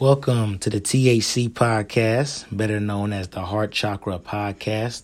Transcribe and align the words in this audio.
Welcome 0.00 0.58
to 0.60 0.70
the 0.70 0.80
THC 0.80 1.50
podcast, 1.50 2.46
better 2.50 2.80
known 2.80 3.12
as 3.12 3.28
the 3.28 3.42
Heart 3.42 3.72
Chakra 3.72 4.18
podcast, 4.18 5.02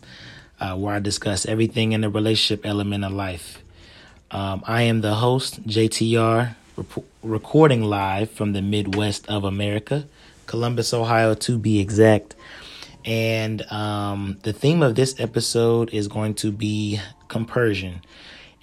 uh, 0.58 0.74
where 0.74 0.94
I 0.94 1.00
discuss 1.00 1.44
everything 1.44 1.92
in 1.92 2.00
the 2.00 2.08
relationship 2.08 2.64
element 2.64 3.04
of 3.04 3.12
life. 3.12 3.62
Um, 4.30 4.64
I 4.66 4.84
am 4.84 5.02
the 5.02 5.16
host, 5.16 5.62
JTR, 5.64 6.56
rep- 6.76 7.04
recording 7.22 7.82
live 7.82 8.30
from 8.30 8.54
the 8.54 8.62
Midwest 8.62 9.28
of 9.28 9.44
America, 9.44 10.06
Columbus, 10.46 10.94
Ohio, 10.94 11.34
to 11.34 11.58
be 11.58 11.78
exact. 11.78 12.34
And 13.04 13.70
um, 13.70 14.38
the 14.44 14.54
theme 14.54 14.82
of 14.82 14.94
this 14.94 15.20
episode 15.20 15.92
is 15.92 16.08
going 16.08 16.36
to 16.36 16.50
be 16.50 17.00
compersion. 17.28 18.00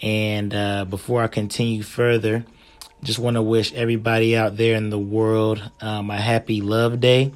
And 0.01 0.51
uh, 0.51 0.85
before 0.85 1.21
I 1.21 1.27
continue 1.27 1.83
further, 1.83 2.43
just 3.03 3.19
want 3.19 3.35
to 3.35 3.41
wish 3.41 3.73
everybody 3.73 4.35
out 4.35 4.57
there 4.57 4.75
in 4.75 4.89
the 4.89 4.97
world 4.97 5.61
um, 5.81 6.09
a 6.09 6.17
happy 6.17 6.61
Love 6.61 6.99
Day. 6.99 7.33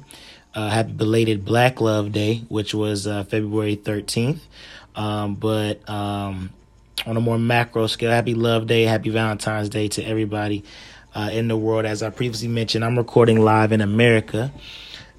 Uh, 0.54 0.70
happy 0.70 0.92
belated 0.92 1.44
Black 1.44 1.80
Love 1.80 2.10
Day, 2.10 2.38
which 2.48 2.74
was 2.74 3.06
uh, 3.06 3.24
February 3.24 3.76
13th. 3.76 4.40
Um, 4.96 5.34
but 5.34 5.88
um, 5.88 6.50
on 7.06 7.16
a 7.16 7.20
more 7.20 7.38
macro 7.38 7.86
scale, 7.86 8.10
happy 8.10 8.34
Love 8.34 8.66
Day, 8.66 8.84
happy 8.84 9.10
Valentine's 9.10 9.68
Day 9.68 9.88
to 9.88 10.02
everybody 10.02 10.64
uh, 11.14 11.28
in 11.32 11.48
the 11.48 11.56
world. 11.56 11.84
As 11.84 12.02
I 12.02 12.10
previously 12.10 12.48
mentioned, 12.48 12.84
I'm 12.84 12.96
recording 12.96 13.40
live 13.40 13.70
in 13.72 13.80
America. 13.80 14.52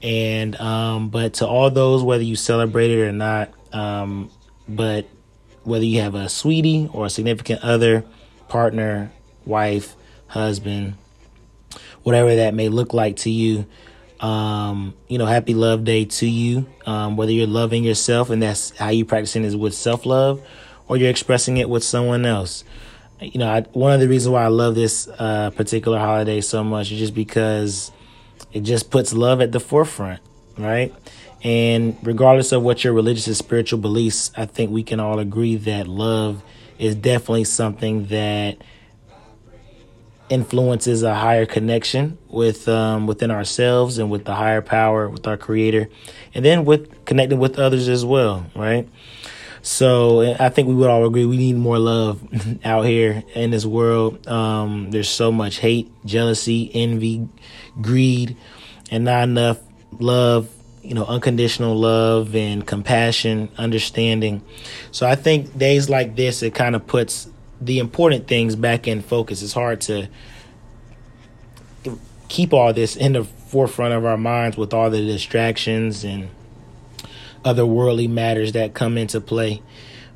And, 0.01 0.59
um, 0.59 1.09
but 1.09 1.35
to 1.35 1.47
all 1.47 1.69
those, 1.69 2.03
whether 2.03 2.23
you 2.23 2.35
celebrate 2.35 2.89
it 2.89 3.01
or 3.01 3.11
not, 3.11 3.51
um, 3.71 4.31
but 4.67 5.05
whether 5.63 5.85
you 5.85 6.01
have 6.01 6.15
a 6.15 6.27
sweetie 6.27 6.89
or 6.91 7.05
a 7.05 7.09
significant 7.09 7.63
other, 7.63 8.03
partner, 8.47 9.11
wife, 9.45 9.95
husband, 10.29 10.95
whatever 12.03 12.35
that 12.35 12.53
may 12.53 12.69
look 12.69 12.93
like 12.93 13.17
to 13.17 13.29
you. 13.29 13.65
Um, 14.19 14.95
you 15.07 15.17
know, 15.17 15.25
happy 15.25 15.53
love 15.53 15.83
day 15.83 16.05
to 16.05 16.27
you. 16.27 16.65
Um, 16.85 17.15
whether 17.15 17.31
you're 17.31 17.47
loving 17.47 17.83
yourself 17.83 18.29
and 18.29 18.41
that's 18.41 18.75
how 18.77 18.89
you 18.89 19.05
practicing 19.05 19.43
is 19.43 19.55
with 19.55 19.73
self 19.73 20.05
love, 20.05 20.41
or 20.87 20.97
you're 20.97 21.09
expressing 21.09 21.57
it 21.57 21.69
with 21.69 21.83
someone 21.83 22.25
else. 22.25 22.63
You 23.21 23.39
know, 23.39 23.49
I, 23.49 23.61
one 23.73 23.91
of 23.91 23.99
the 23.99 24.07
reasons 24.07 24.31
why 24.31 24.43
I 24.43 24.47
love 24.47 24.75
this 24.75 25.07
uh, 25.19 25.51
particular 25.51 25.99
holiday 25.99 26.41
so 26.41 26.63
much 26.63 26.91
is 26.91 26.99
just 26.99 27.13
because 27.13 27.91
it 28.53 28.61
just 28.61 28.89
puts 28.89 29.13
love 29.13 29.41
at 29.41 29.51
the 29.51 29.59
forefront, 29.59 30.21
right? 30.57 30.93
And 31.43 31.97
regardless 32.03 32.51
of 32.51 32.63
what 32.63 32.83
your 32.83 32.93
religious 32.93 33.27
and 33.27 33.35
spiritual 33.35 33.79
beliefs, 33.79 34.31
I 34.35 34.45
think 34.45 34.71
we 34.71 34.83
can 34.83 34.99
all 34.99 35.19
agree 35.19 35.55
that 35.57 35.87
love 35.87 36.43
is 36.77 36.95
definitely 36.95 37.45
something 37.45 38.05
that 38.07 38.57
influences 40.29 41.03
a 41.03 41.15
higher 41.15 41.45
connection 41.45 42.17
with 42.29 42.67
um, 42.67 43.07
within 43.07 43.31
ourselves 43.31 43.97
and 43.97 44.09
with 44.09 44.25
the 44.25 44.35
higher 44.35 44.61
power, 44.61 45.09
with 45.09 45.27
our 45.27 45.37
Creator, 45.37 45.89
and 46.33 46.45
then 46.45 46.65
with 46.65 47.05
connecting 47.05 47.39
with 47.39 47.59
others 47.59 47.87
as 47.87 48.05
well, 48.05 48.45
right? 48.55 48.87
So 49.61 50.35
I 50.39 50.49
think 50.49 50.67
we 50.67 50.75
would 50.75 50.89
all 50.89 51.05
agree 51.05 51.25
we 51.25 51.37
need 51.37 51.57
more 51.57 51.79
love 51.79 52.21
out 52.63 52.83
here 52.83 53.23
in 53.35 53.51
this 53.51 53.65
world. 53.65 54.25
Um, 54.27 54.91
there's 54.91 55.09
so 55.09 55.31
much 55.31 55.57
hate, 55.57 55.91
jealousy, 56.05 56.71
envy, 56.73 57.27
greed, 57.81 58.37
and 58.91 59.05
not 59.05 59.23
enough 59.23 59.59
love. 59.99 60.49
You 60.81 60.95
know, 60.95 61.05
unconditional 61.05 61.75
love 61.75 62.35
and 62.35 62.65
compassion, 62.65 63.49
understanding. 63.57 64.41
So 64.91 65.05
I 65.05 65.15
think 65.15 65.55
days 65.55 65.89
like 65.89 66.15
this, 66.15 66.41
it 66.41 66.55
kind 66.55 66.73
of 66.73 66.87
puts 66.87 67.28
the 67.61 67.79
important 67.79 68.27
things 68.27 68.55
back 68.55 68.87
in 68.87 69.01
focus. 69.01 69.41
It's 69.41 69.53
hard 69.53 69.81
to 69.81 70.07
keep 72.27 72.53
all 72.53 72.73
this 72.73 72.95
in 72.95 73.13
the 73.13 73.23
forefront 73.23 73.93
of 73.93 74.05
our 74.05 74.17
minds 74.17 74.55
with 74.57 74.73
all 74.73 74.89
the 74.89 75.03
distractions 75.03 76.03
and 76.03 76.29
other 77.43 77.65
worldly 77.65 78.07
matters 78.07 78.53
that 78.53 78.73
come 78.73 78.97
into 78.97 79.19
play. 79.19 79.61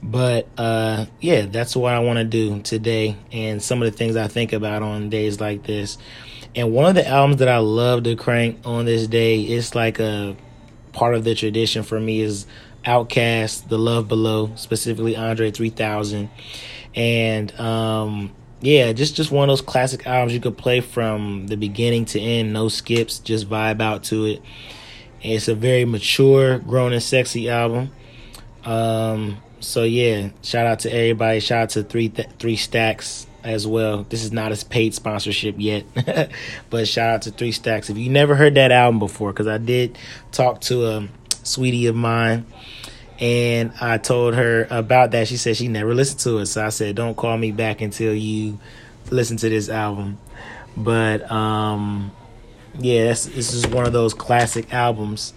But 0.01 0.47
uh, 0.57 1.05
yeah, 1.21 1.45
that's 1.45 1.75
what 1.75 1.93
I 1.93 1.99
want 1.99 2.17
to 2.17 2.25
do 2.25 2.61
today, 2.61 3.15
and 3.31 3.63
some 3.63 3.81
of 3.81 3.89
the 3.89 3.97
things 3.97 4.17
I 4.17 4.27
think 4.27 4.51
about 4.51 4.83
on 4.83 5.09
days 5.09 5.39
like 5.39 5.63
this. 5.63 5.97
And 6.55 6.73
one 6.73 6.85
of 6.85 6.95
the 6.95 7.07
albums 7.07 7.37
that 7.39 7.47
I 7.47 7.57
love 7.57 8.03
to 8.03 8.15
crank 8.15 8.59
on 8.65 8.85
this 8.85 9.07
day, 9.07 9.41
it's 9.41 9.75
like 9.75 9.99
a 9.99 10.35
part 10.91 11.15
of 11.15 11.23
the 11.23 11.33
tradition 11.35 11.83
for 11.83 11.99
me 11.99 12.21
is 12.21 12.45
OutKast, 12.85 13.69
The 13.69 13.79
Love 13.79 14.09
Below, 14.09 14.51
specifically 14.55 15.15
Andre 15.15 15.51
3000 15.51 16.29
and 16.95 17.57
um, 17.59 18.31
yeah, 18.61 18.93
just 18.93 19.15
just 19.15 19.31
one 19.31 19.49
of 19.49 19.51
those 19.51 19.61
classic 19.61 20.05
albums 20.07 20.33
you 20.33 20.39
could 20.39 20.57
play 20.57 20.79
from 20.81 21.47
the 21.47 21.57
beginning 21.57 22.05
to 22.05 22.19
end, 22.19 22.53
no 22.53 22.69
skips, 22.69 23.19
just 23.19 23.49
vibe 23.49 23.81
out 23.81 24.03
to 24.05 24.25
it. 24.25 24.41
It's 25.21 25.47
a 25.47 25.55
very 25.55 25.85
mature, 25.85 26.59
grown 26.59 26.93
and 26.93 27.01
sexy 27.01 27.49
album. 27.49 27.91
Um, 28.65 29.37
so 29.59 29.83
yeah, 29.83 30.29
shout 30.41 30.65
out 30.65 30.79
to 30.79 30.93
everybody. 30.93 31.39
Shout 31.39 31.63
out 31.63 31.69
to 31.71 31.83
three 31.83 32.09
th- 32.09 32.29
three 32.39 32.55
stacks 32.55 33.27
as 33.43 33.67
well. 33.67 34.03
This 34.03 34.23
is 34.23 34.31
not 34.31 34.51
a 34.51 34.65
paid 34.65 34.93
sponsorship 34.93 35.55
yet, 35.57 35.85
but 36.69 36.87
shout 36.87 37.09
out 37.09 37.21
to 37.23 37.31
Three 37.31 37.51
Stacks. 37.51 37.89
If 37.89 37.97
you 37.97 38.09
never 38.09 38.35
heard 38.35 38.55
that 38.55 38.71
album 38.71 38.99
before, 38.99 39.31
because 39.31 39.47
I 39.47 39.57
did 39.57 39.97
talk 40.31 40.61
to 40.61 40.87
a 40.87 41.07
sweetie 41.43 41.87
of 41.87 41.95
mine 41.95 42.45
and 43.23 43.71
I 43.79 43.99
told 43.99 44.35
her 44.35 44.67
about 44.69 45.11
that. 45.11 45.29
She 45.29 45.37
said 45.37 45.55
she 45.55 45.69
never 45.69 45.95
listened 45.95 46.19
to 46.21 46.39
it. 46.39 46.47
So 46.47 46.65
I 46.65 46.67
said, 46.67 46.97
don't 46.97 47.15
call 47.15 47.37
me 47.37 47.53
back 47.53 47.79
until 47.79 48.13
you 48.13 48.59
listen 49.11 49.37
to 49.37 49.47
this 49.47 49.69
album. 49.69 50.17
But 50.75 51.31
um, 51.31 52.11
yeah, 52.77 53.05
this, 53.05 53.27
is 53.27 53.65
one 53.65 53.85
of 53.85 53.93
those 53.93 54.13
classic 54.13 54.73
albums 54.73 55.33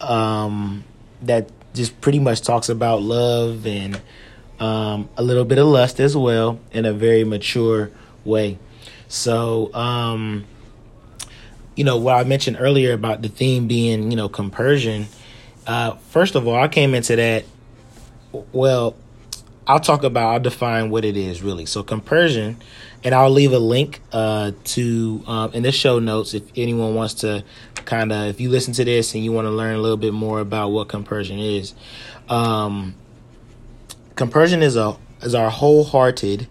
um, 0.00 0.84
that 1.22 1.50
just 1.74 2.00
pretty 2.00 2.20
much 2.20 2.42
talks 2.42 2.68
about 2.68 3.02
love 3.02 3.66
and 3.66 4.00
um, 4.60 5.08
a 5.16 5.22
little 5.24 5.44
bit 5.44 5.58
of 5.58 5.66
lust 5.66 5.98
as 5.98 6.16
well 6.16 6.60
in 6.70 6.84
a 6.84 6.92
very 6.92 7.24
mature 7.24 7.90
way. 8.24 8.56
So, 9.08 9.74
um, 9.74 10.44
you 11.74 11.82
know, 11.82 11.96
what 11.96 12.14
I 12.14 12.22
mentioned 12.22 12.58
earlier 12.60 12.92
about 12.92 13.22
the 13.22 13.28
theme 13.28 13.66
being, 13.66 14.12
you 14.12 14.16
know, 14.16 14.28
compersion 14.28 15.08
uh, 15.70 15.94
first 16.08 16.34
of 16.34 16.48
all, 16.48 16.56
I 16.56 16.66
came 16.66 16.94
into 16.94 17.14
that. 17.14 17.44
Well, 18.50 18.96
I'll 19.68 19.78
talk 19.78 20.02
about. 20.02 20.32
I'll 20.32 20.40
define 20.40 20.90
what 20.90 21.04
it 21.04 21.16
is 21.16 21.42
really. 21.42 21.64
So 21.64 21.84
compersion, 21.84 22.56
and 23.04 23.14
I'll 23.14 23.30
leave 23.30 23.52
a 23.52 23.60
link 23.60 24.00
uh, 24.10 24.50
to 24.64 25.22
um, 25.28 25.52
in 25.52 25.62
the 25.62 25.70
show 25.70 26.00
notes 26.00 26.34
if 26.34 26.42
anyone 26.56 26.96
wants 26.96 27.14
to 27.14 27.44
kind 27.84 28.10
of 28.10 28.26
if 28.26 28.40
you 28.40 28.50
listen 28.50 28.72
to 28.74 28.84
this 28.84 29.14
and 29.14 29.24
you 29.24 29.30
want 29.30 29.46
to 29.46 29.52
learn 29.52 29.76
a 29.76 29.78
little 29.78 29.96
bit 29.96 30.12
more 30.12 30.40
about 30.40 30.70
what 30.70 30.88
compersion 30.88 31.38
is. 31.38 31.72
Um, 32.28 32.96
compersion 34.16 34.64
is 34.64 34.74
a 34.74 34.96
is 35.22 35.36
our 35.36 35.50
wholehearted 35.50 36.48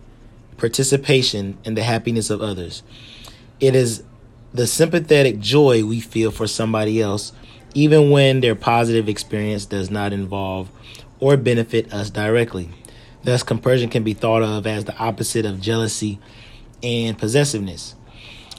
participation 0.55 1.57
in 1.65 1.73
the 1.73 1.83
happiness 1.83 2.29
of 2.29 2.41
others. 2.41 2.83
It 3.59 3.75
is 3.75 4.01
the 4.53 4.65
sympathetic 4.65 5.39
joy 5.39 5.83
we 5.83 5.99
feel 5.99 6.31
for 6.31 6.47
somebody 6.47 7.01
else 7.01 7.33
even 7.73 8.09
when 8.09 8.41
their 8.41 8.55
positive 8.55 9.07
experience 9.07 9.65
does 9.65 9.89
not 9.89 10.13
involve 10.13 10.69
or 11.19 11.37
benefit 11.37 11.93
us 11.93 12.09
directly. 12.09 12.69
Thus, 13.23 13.43
compersion 13.43 13.89
can 13.89 14.03
be 14.03 14.13
thought 14.13 14.43
of 14.43 14.65
as 14.65 14.85
the 14.85 14.97
opposite 14.97 15.45
of 15.45 15.59
jealousy 15.59 16.19
and 16.81 17.17
possessiveness. 17.17 17.95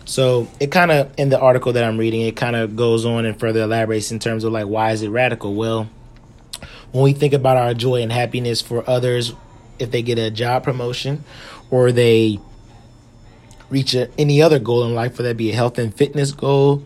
So, 0.04 0.48
it 0.58 0.70
kind 0.70 0.90
of, 0.90 1.12
in 1.16 1.28
the 1.28 1.38
article 1.38 1.72
that 1.72 1.84
I'm 1.84 1.96
reading, 1.96 2.22
it 2.22 2.36
kind 2.36 2.56
of 2.56 2.76
goes 2.76 3.06
on 3.06 3.24
and 3.24 3.38
further 3.38 3.62
elaborates 3.62 4.10
in 4.10 4.18
terms 4.18 4.44
of 4.44 4.52
like, 4.52 4.66
why 4.66 4.92
is 4.92 5.02
it 5.02 5.08
radical? 5.08 5.54
Well, 5.54 5.88
when 6.92 7.04
we 7.04 7.12
think 7.12 7.32
about 7.32 7.56
our 7.56 7.74
joy 7.74 8.02
and 8.02 8.12
happiness 8.12 8.60
for 8.60 8.88
others, 8.88 9.32
if 9.78 9.90
they 9.90 10.02
get 10.02 10.18
a 10.18 10.30
job 10.30 10.64
promotion 10.64 11.24
or 11.70 11.92
they 11.92 12.38
reach 13.70 13.94
a, 13.94 14.10
any 14.18 14.42
other 14.42 14.58
goal 14.58 14.84
in 14.84 14.94
life, 14.94 15.12
whether 15.12 15.28
that 15.28 15.36
be 15.36 15.50
a 15.50 15.54
health 15.54 15.78
and 15.78 15.94
fitness 15.94 16.32
goal, 16.32 16.84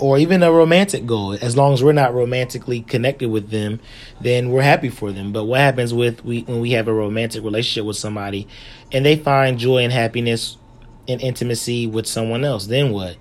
or 0.00 0.18
even 0.18 0.42
a 0.42 0.50
romantic 0.50 1.06
goal. 1.06 1.36
As 1.40 1.56
long 1.56 1.74
as 1.74 1.84
we're 1.84 1.92
not 1.92 2.14
romantically 2.14 2.80
connected 2.80 3.30
with 3.30 3.50
them, 3.50 3.80
then 4.20 4.50
we're 4.50 4.62
happy 4.62 4.88
for 4.88 5.12
them. 5.12 5.32
But 5.32 5.44
what 5.44 5.60
happens 5.60 5.94
with 5.94 6.24
we 6.24 6.42
when 6.42 6.60
we 6.60 6.72
have 6.72 6.88
a 6.88 6.92
romantic 6.92 7.44
relationship 7.44 7.84
with 7.84 7.96
somebody 7.96 8.48
and 8.90 9.04
they 9.04 9.16
find 9.16 9.58
joy 9.58 9.78
and 9.78 9.92
happiness 9.92 10.56
and 11.06 11.20
intimacy 11.20 11.86
with 11.86 12.06
someone 12.06 12.44
else? 12.44 12.66
Then 12.66 12.90
what? 12.90 13.16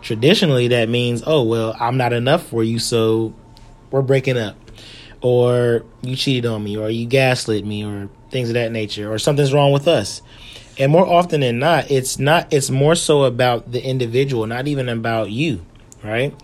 Traditionally 0.00 0.68
that 0.68 0.88
means, 0.88 1.22
"Oh, 1.26 1.42
well, 1.42 1.76
I'm 1.78 1.96
not 1.96 2.12
enough 2.12 2.46
for 2.46 2.64
you, 2.64 2.78
so 2.78 3.34
we're 3.90 4.02
breaking 4.02 4.38
up." 4.38 4.56
Or 5.22 5.84
you 6.00 6.16
cheated 6.16 6.46
on 6.46 6.64
me 6.64 6.78
or 6.78 6.88
you 6.88 7.06
gaslit 7.06 7.66
me 7.66 7.84
or 7.84 8.08
things 8.30 8.48
of 8.48 8.54
that 8.54 8.72
nature 8.72 9.12
or 9.12 9.18
something's 9.18 9.52
wrong 9.52 9.72
with 9.72 9.86
us. 9.86 10.22
And 10.78 10.90
more 10.90 11.06
often 11.06 11.42
than 11.42 11.58
not, 11.58 11.90
it's 11.90 12.18
not 12.18 12.50
it's 12.50 12.70
more 12.70 12.94
so 12.94 13.24
about 13.24 13.72
the 13.72 13.84
individual, 13.84 14.46
not 14.46 14.66
even 14.66 14.88
about 14.88 15.30
you 15.30 15.60
right? 16.02 16.34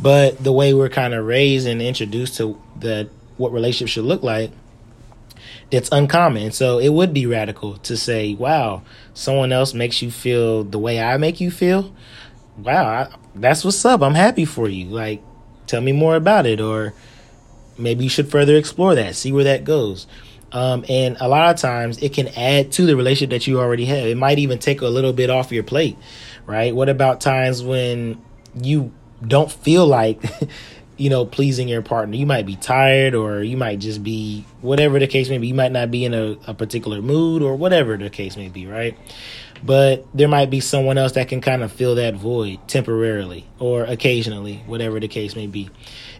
But 0.00 0.42
the 0.42 0.52
way 0.52 0.74
we're 0.74 0.88
kind 0.88 1.14
of 1.14 1.24
raised 1.24 1.66
and 1.66 1.80
introduced 1.80 2.36
to 2.38 2.60
the 2.78 3.08
what 3.36 3.52
relationships 3.52 3.92
should 3.92 4.04
look 4.04 4.22
like, 4.22 4.50
it's 5.70 5.90
uncommon. 5.92 6.52
So 6.52 6.78
it 6.78 6.90
would 6.90 7.12
be 7.12 7.26
radical 7.26 7.76
to 7.78 7.96
say, 7.96 8.34
"Wow, 8.34 8.82
someone 9.14 9.52
else 9.52 9.74
makes 9.74 10.02
you 10.02 10.10
feel 10.10 10.64
the 10.64 10.78
way 10.78 11.00
I 11.00 11.16
make 11.16 11.40
you 11.40 11.50
feel." 11.50 11.92
wow, 12.58 12.86
I, 12.86 13.16
that's 13.34 13.64
what's 13.64 13.84
up. 13.84 14.02
I'm 14.02 14.14
happy 14.14 14.44
for 14.44 14.68
you. 14.68 14.86
Like, 14.86 15.22
tell 15.66 15.80
me 15.80 15.92
more 15.92 16.16
about 16.16 16.46
it, 16.46 16.60
or 16.60 16.94
maybe 17.78 18.04
you 18.04 18.10
should 18.10 18.30
further 18.30 18.56
explore 18.56 18.94
that, 18.94 19.14
see 19.14 19.32
where 19.32 19.44
that 19.44 19.64
goes. 19.64 20.06
Um, 20.52 20.84
and 20.88 21.16
a 21.20 21.28
lot 21.28 21.54
of 21.54 21.60
times 21.60 22.02
it 22.02 22.14
can 22.14 22.28
add 22.28 22.72
to 22.72 22.86
the 22.86 22.96
relationship 22.96 23.30
that 23.30 23.46
you 23.46 23.60
already 23.60 23.84
have. 23.86 24.06
It 24.06 24.16
might 24.16 24.38
even 24.38 24.58
take 24.58 24.80
a 24.80 24.86
little 24.86 25.12
bit 25.12 25.28
off 25.28 25.52
your 25.52 25.64
plate, 25.64 25.98
right? 26.46 26.74
What 26.74 26.88
about 26.88 27.20
times 27.20 27.62
when 27.62 28.22
you 28.54 28.92
don't 29.24 29.50
feel 29.50 29.86
like, 29.86 30.22
you 30.96 31.10
know, 31.10 31.24
pleasing 31.24 31.68
your 31.68 31.82
partner? 31.82 32.16
You 32.16 32.26
might 32.26 32.46
be 32.46 32.56
tired 32.56 33.14
or 33.14 33.42
you 33.42 33.56
might 33.56 33.78
just 33.78 34.02
be, 34.02 34.44
whatever 34.60 34.98
the 34.98 35.06
case 35.06 35.28
may 35.28 35.38
be, 35.38 35.48
you 35.48 35.54
might 35.54 35.72
not 35.72 35.90
be 35.90 36.04
in 36.04 36.14
a, 36.14 36.36
a 36.46 36.54
particular 36.54 37.02
mood 37.02 37.42
or 37.42 37.56
whatever 37.56 37.96
the 37.96 38.10
case 38.10 38.36
may 38.36 38.48
be, 38.48 38.66
right? 38.66 38.96
But 39.62 40.06
there 40.14 40.28
might 40.28 40.50
be 40.50 40.60
someone 40.60 40.98
else 40.98 41.12
that 41.12 41.28
can 41.28 41.40
kind 41.40 41.62
of 41.62 41.72
fill 41.72 41.94
that 41.94 42.14
void 42.14 42.58
temporarily 42.68 43.46
or 43.58 43.84
occasionally, 43.84 44.62
whatever 44.66 45.00
the 45.00 45.08
case 45.08 45.34
may 45.34 45.46
be. 45.46 45.70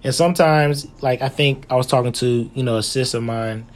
And 0.03 0.15
sometimes, 0.15 0.87
like 1.03 1.21
I 1.21 1.29
think 1.29 1.67
I 1.71 1.77
was 1.77 1.87
talking 1.87 2.13
to, 2.13 2.51
you 2.55 2.63
know, 2.63 2.79
a 2.79 2.83
sister 2.83 3.19
of 3.19 3.25
mine 3.25 3.67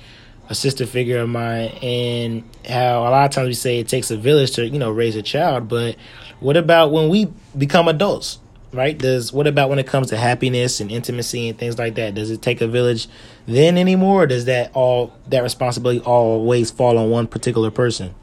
a 0.51 0.55
sister 0.55 0.85
figure 0.85 1.19
of 1.19 1.29
mine 1.29 1.69
and 1.81 2.43
how 2.69 3.03
a 3.03 3.09
lot 3.09 3.25
of 3.25 3.31
times 3.31 3.47
we 3.47 3.55
say 3.55 3.79
it 3.79 3.87
takes 3.87 4.11
a 4.11 4.17
village 4.17 4.51
to 4.51 4.69
you 4.69 4.81
know 4.81 4.91
raise 4.91 5.15
a 5.15 5.23
child 5.23 5.69
but 5.69 5.95
what 6.41 6.57
about 6.57 6.91
when 6.91 7.09
we 7.09 7.27
become 7.57 7.87
adults 7.87 8.41
right? 8.73 8.97
Does 8.97 9.33
what 9.33 9.47
about 9.47 9.69
when 9.69 9.79
it 9.79 9.87
comes 9.87 10.09
to 10.09 10.17
happiness 10.17 10.81
and 10.81 10.91
intimacy 10.91 11.49
and 11.49 11.59
things 11.59 11.79
like 11.79 11.95
that? 11.97 12.15
Does 12.15 12.31
it 12.31 12.43
take 12.43 12.61
a 12.61 12.67
village 12.67 13.09
then 13.47 13.77
anymore 13.77 14.25
or 14.25 14.27
does 14.27 14.45
that 14.45 14.71
all 14.75 15.13
that 15.29 15.43
responsibility 15.43 16.01
always 16.01 16.71
fall 16.71 16.99
on 16.99 17.11
one 17.11 17.27
particular 17.27 17.71
person? 17.71 18.15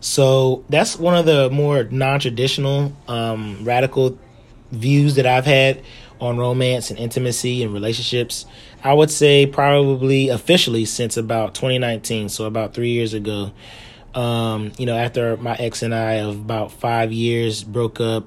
So 0.00 0.64
that's 0.70 0.98
one 0.98 1.14
of 1.14 1.26
the 1.26 1.50
more 1.50 1.84
non-traditional 1.84 2.92
um, 3.06 3.58
radical 3.64 4.18
views 4.72 5.16
that 5.16 5.26
i've 5.26 5.44
had 5.44 5.82
on 6.20 6.38
romance 6.38 6.90
and 6.90 6.98
intimacy 6.98 7.62
and 7.62 7.72
relationships. 7.72 8.46
I 8.84 8.92
would 8.92 9.10
say 9.10 9.46
probably 9.46 10.28
officially 10.28 10.84
since 10.84 11.16
about 11.16 11.54
2019, 11.54 12.28
so 12.28 12.44
about 12.44 12.74
three 12.74 12.90
years 12.90 13.14
ago. 13.14 13.52
Um, 14.14 14.72
you 14.76 14.86
know, 14.86 14.96
after 14.96 15.36
my 15.36 15.54
ex 15.54 15.82
and 15.82 15.94
I 15.94 16.14
of 16.14 16.36
about 16.36 16.72
five 16.72 17.12
years 17.12 17.62
broke 17.62 18.00
up, 18.00 18.24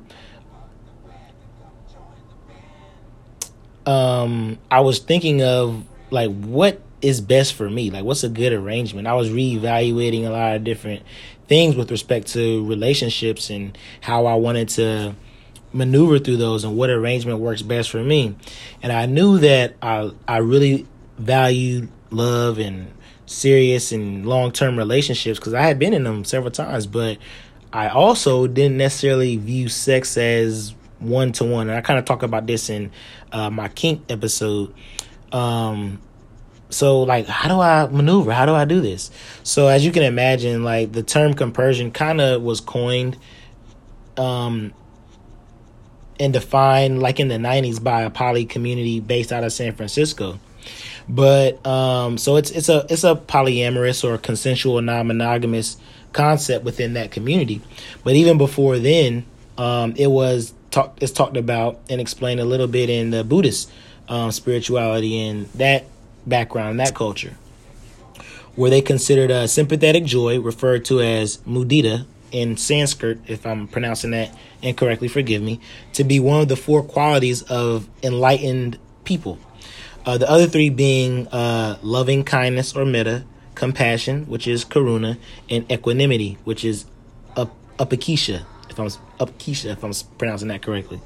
um, 3.86 4.58
I 4.72 4.82
was 4.82 5.00
thinking 5.00 5.42
of 5.42 5.84
like 6.10 6.32
what 6.32 6.82
is 7.02 7.20
best 7.20 7.54
for 7.54 7.70
me, 7.70 7.92
like 7.92 8.04
what's 8.04 8.24
a 8.24 8.30
good 8.30 8.54
arrangement. 8.54 9.08
I 9.08 9.14
was 9.14 9.30
reevaluating 9.30 10.26
a 10.26 10.30
lot 10.30 10.56
of 10.56 10.64
different 10.64 11.04
things 11.48 11.76
with 11.76 11.92
respect 11.92 12.28
to 12.28 12.66
relationships 12.66 13.50
and 13.50 13.78
how 14.02 14.26
I 14.26 14.36
wanted 14.36 14.70
to 14.70 15.16
maneuver 15.74 16.20
through 16.20 16.38
those 16.38 16.64
and 16.64 16.78
what 16.78 16.90
arrangement 16.90 17.40
works 17.40 17.62
best 17.62 17.90
for 17.90 18.04
me. 18.04 18.36
And 18.82 18.92
I 18.92 19.06
knew 19.06 19.40
that 19.40 19.76
I 19.82 20.12
I 20.28 20.38
really 20.38 20.88
valued 21.18 21.90
love 22.12 22.60
and 22.60 22.92
serious 23.26 23.92
and 23.92 24.26
long 24.26 24.52
term 24.52 24.78
relationships 24.78 25.40
because 25.40 25.54
I 25.54 25.62
had 25.62 25.80
been 25.80 25.94
in 25.94 26.04
them 26.04 26.24
several 26.24 26.52
times, 26.52 26.88
but 26.88 27.18
I 27.72 27.90
also 27.90 28.48
didn't 28.48 28.78
necessarily 28.78 29.36
view 29.38 29.68
sex 29.68 30.16
as 30.16 30.76
one 31.04 31.32
to 31.34 31.44
one. 31.44 31.70
And 31.70 31.78
I 31.78 31.82
kind 31.82 32.00
of 32.00 32.06
talk 32.06 32.24
about 32.24 32.48
this 32.48 32.70
in 32.70 32.92
uh, 33.32 33.50
my 33.50 33.68
kink 33.68 34.04
episode. 34.10 34.74
Um, 35.32 36.02
so 36.70 37.04
like 37.04 37.28
how 37.28 37.48
do 37.48 37.62
i 37.62 37.86
maneuver 37.92 38.34
how 38.34 38.48
do 38.48 38.54
i 38.56 38.66
do 38.66 38.82
this 38.82 39.12
so 39.44 39.68
as 39.68 39.86
you 39.86 39.92
can 39.92 40.02
imagine 40.02 40.64
like 40.64 40.92
the 40.92 41.04
term 41.04 41.36
compersion 41.36 41.92
kind 41.92 42.20
of 42.20 42.42
was 42.42 42.60
coined 42.60 43.16
um 44.18 44.74
and 46.20 46.34
defined 46.34 47.02
like 47.02 47.20
in 47.20 47.28
the 47.28 47.36
90s 47.36 47.84
by 47.84 48.04
a 48.04 48.10
poly 48.10 48.46
community 48.46 49.00
based 49.00 49.32
out 49.32 49.44
of 49.44 49.52
San 49.52 49.74
Francisco. 49.74 50.40
But 51.10 51.66
um 51.66 52.18
so 52.18 52.38
it's 52.38 52.52
it's 52.52 52.70
a 52.70 52.86
it's 52.90 53.04
a 53.04 53.16
polyamorous 53.16 54.04
or 54.04 54.18
consensual 54.18 54.82
non-monogamous 54.82 55.78
concept 56.14 56.64
within 56.64 56.94
that 56.94 57.12
community. 57.12 57.62
But 58.04 58.14
even 58.14 58.38
before 58.38 58.80
then, 58.80 59.26
um 59.58 59.94
it 59.98 60.08
was 60.08 60.54
talked 60.72 61.02
it's 61.02 61.12
talked 61.12 61.38
about 61.38 61.80
and 61.90 62.02
explained 62.02 62.40
a 62.40 62.46
little 62.46 62.68
bit 62.68 62.90
in 62.90 63.12
the 63.12 63.24
Buddhist 63.24 63.72
um 64.10 64.32
spirituality 64.32 65.20
and 65.28 65.48
that 65.54 65.86
background, 66.26 66.80
that 66.80 66.96
culture. 66.96 67.36
Where 68.56 68.70
they 68.70 68.82
considered 68.82 69.32
a 69.32 69.48
sympathetic 69.48 70.06
joy 70.06 70.40
referred 70.40 70.86
to 70.86 71.02
as 71.02 71.38
mudita 71.38 72.06
in 72.32 72.58
Sanskrit, 72.58 73.20
if 73.28 73.46
I'm 73.46 73.68
pronouncing 73.68 74.12
that 74.12 74.36
incorrectly, 74.62 75.08
forgive 75.08 75.42
me, 75.42 75.60
to 75.94 76.04
be 76.04 76.20
one 76.20 76.42
of 76.42 76.48
the 76.48 76.56
four 76.56 76.84
qualities 76.84 77.44
of 77.44 77.88
enlightened 78.02 78.78
people. 79.04 79.40
Uh, 80.06 80.18
the 80.18 80.30
other 80.30 80.48
three 80.48 80.70
being 80.70 81.28
uh, 81.30 81.78
loving 81.82 82.24
kindness 82.24 82.76
or 82.76 82.86
metta, 82.86 83.24
compassion, 83.56 84.26
which 84.26 84.48
is 84.48 84.66
karuna, 84.66 85.18
and 85.50 85.72
equanimity, 85.72 86.38
which 86.44 86.66
is 86.66 86.86
apakisha, 87.78 88.46
if 88.74 88.80
I'm 88.80 89.28
upakisha, 89.28 89.72
if 89.72 89.84
I'm 89.84 89.94
pronouncing 90.18 90.50
that 90.50 90.62
correctly. 90.62 91.00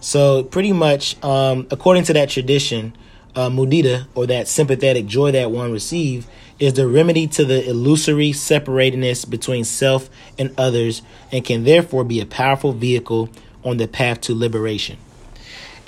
So 0.00 0.44
pretty 0.44 0.72
much, 0.72 1.22
um, 1.22 1.66
according 1.70 2.04
to 2.04 2.12
that 2.14 2.30
tradition, 2.30 2.96
uh, 3.36 3.48
mudita 3.48 4.06
or 4.14 4.26
that 4.26 4.48
sympathetic 4.48 5.06
joy 5.06 5.32
that 5.32 5.50
one 5.50 5.72
receives 5.72 6.26
is 6.58 6.74
the 6.74 6.86
remedy 6.86 7.26
to 7.26 7.44
the 7.44 7.68
illusory 7.68 8.32
separatedness 8.32 9.28
between 9.28 9.64
self 9.64 10.10
and 10.38 10.52
others 10.58 11.02
and 11.32 11.44
can 11.44 11.64
therefore 11.64 12.04
be 12.04 12.20
a 12.20 12.26
powerful 12.26 12.72
vehicle 12.72 13.30
on 13.64 13.76
the 13.76 13.86
path 13.86 14.20
to 14.22 14.34
liberation. 14.34 14.98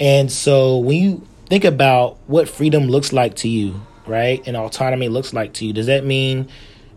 And 0.01 0.31
so 0.31 0.79
when 0.79 0.97
you 1.03 1.27
think 1.47 1.65
about 1.65 2.19
what 2.27 2.49
freedom 2.49 2.85
looks 2.85 3.13
like 3.13 3.37
to 3.37 3.49
you, 3.49 3.81
right, 4.07 4.43
and 4.47 4.57
autonomy 4.57 5.09
looks 5.09 5.33
like 5.33 5.53
to 5.55 5.67
you, 5.67 5.73
does 5.73 5.87
that 5.87 6.05
mean 6.05 6.49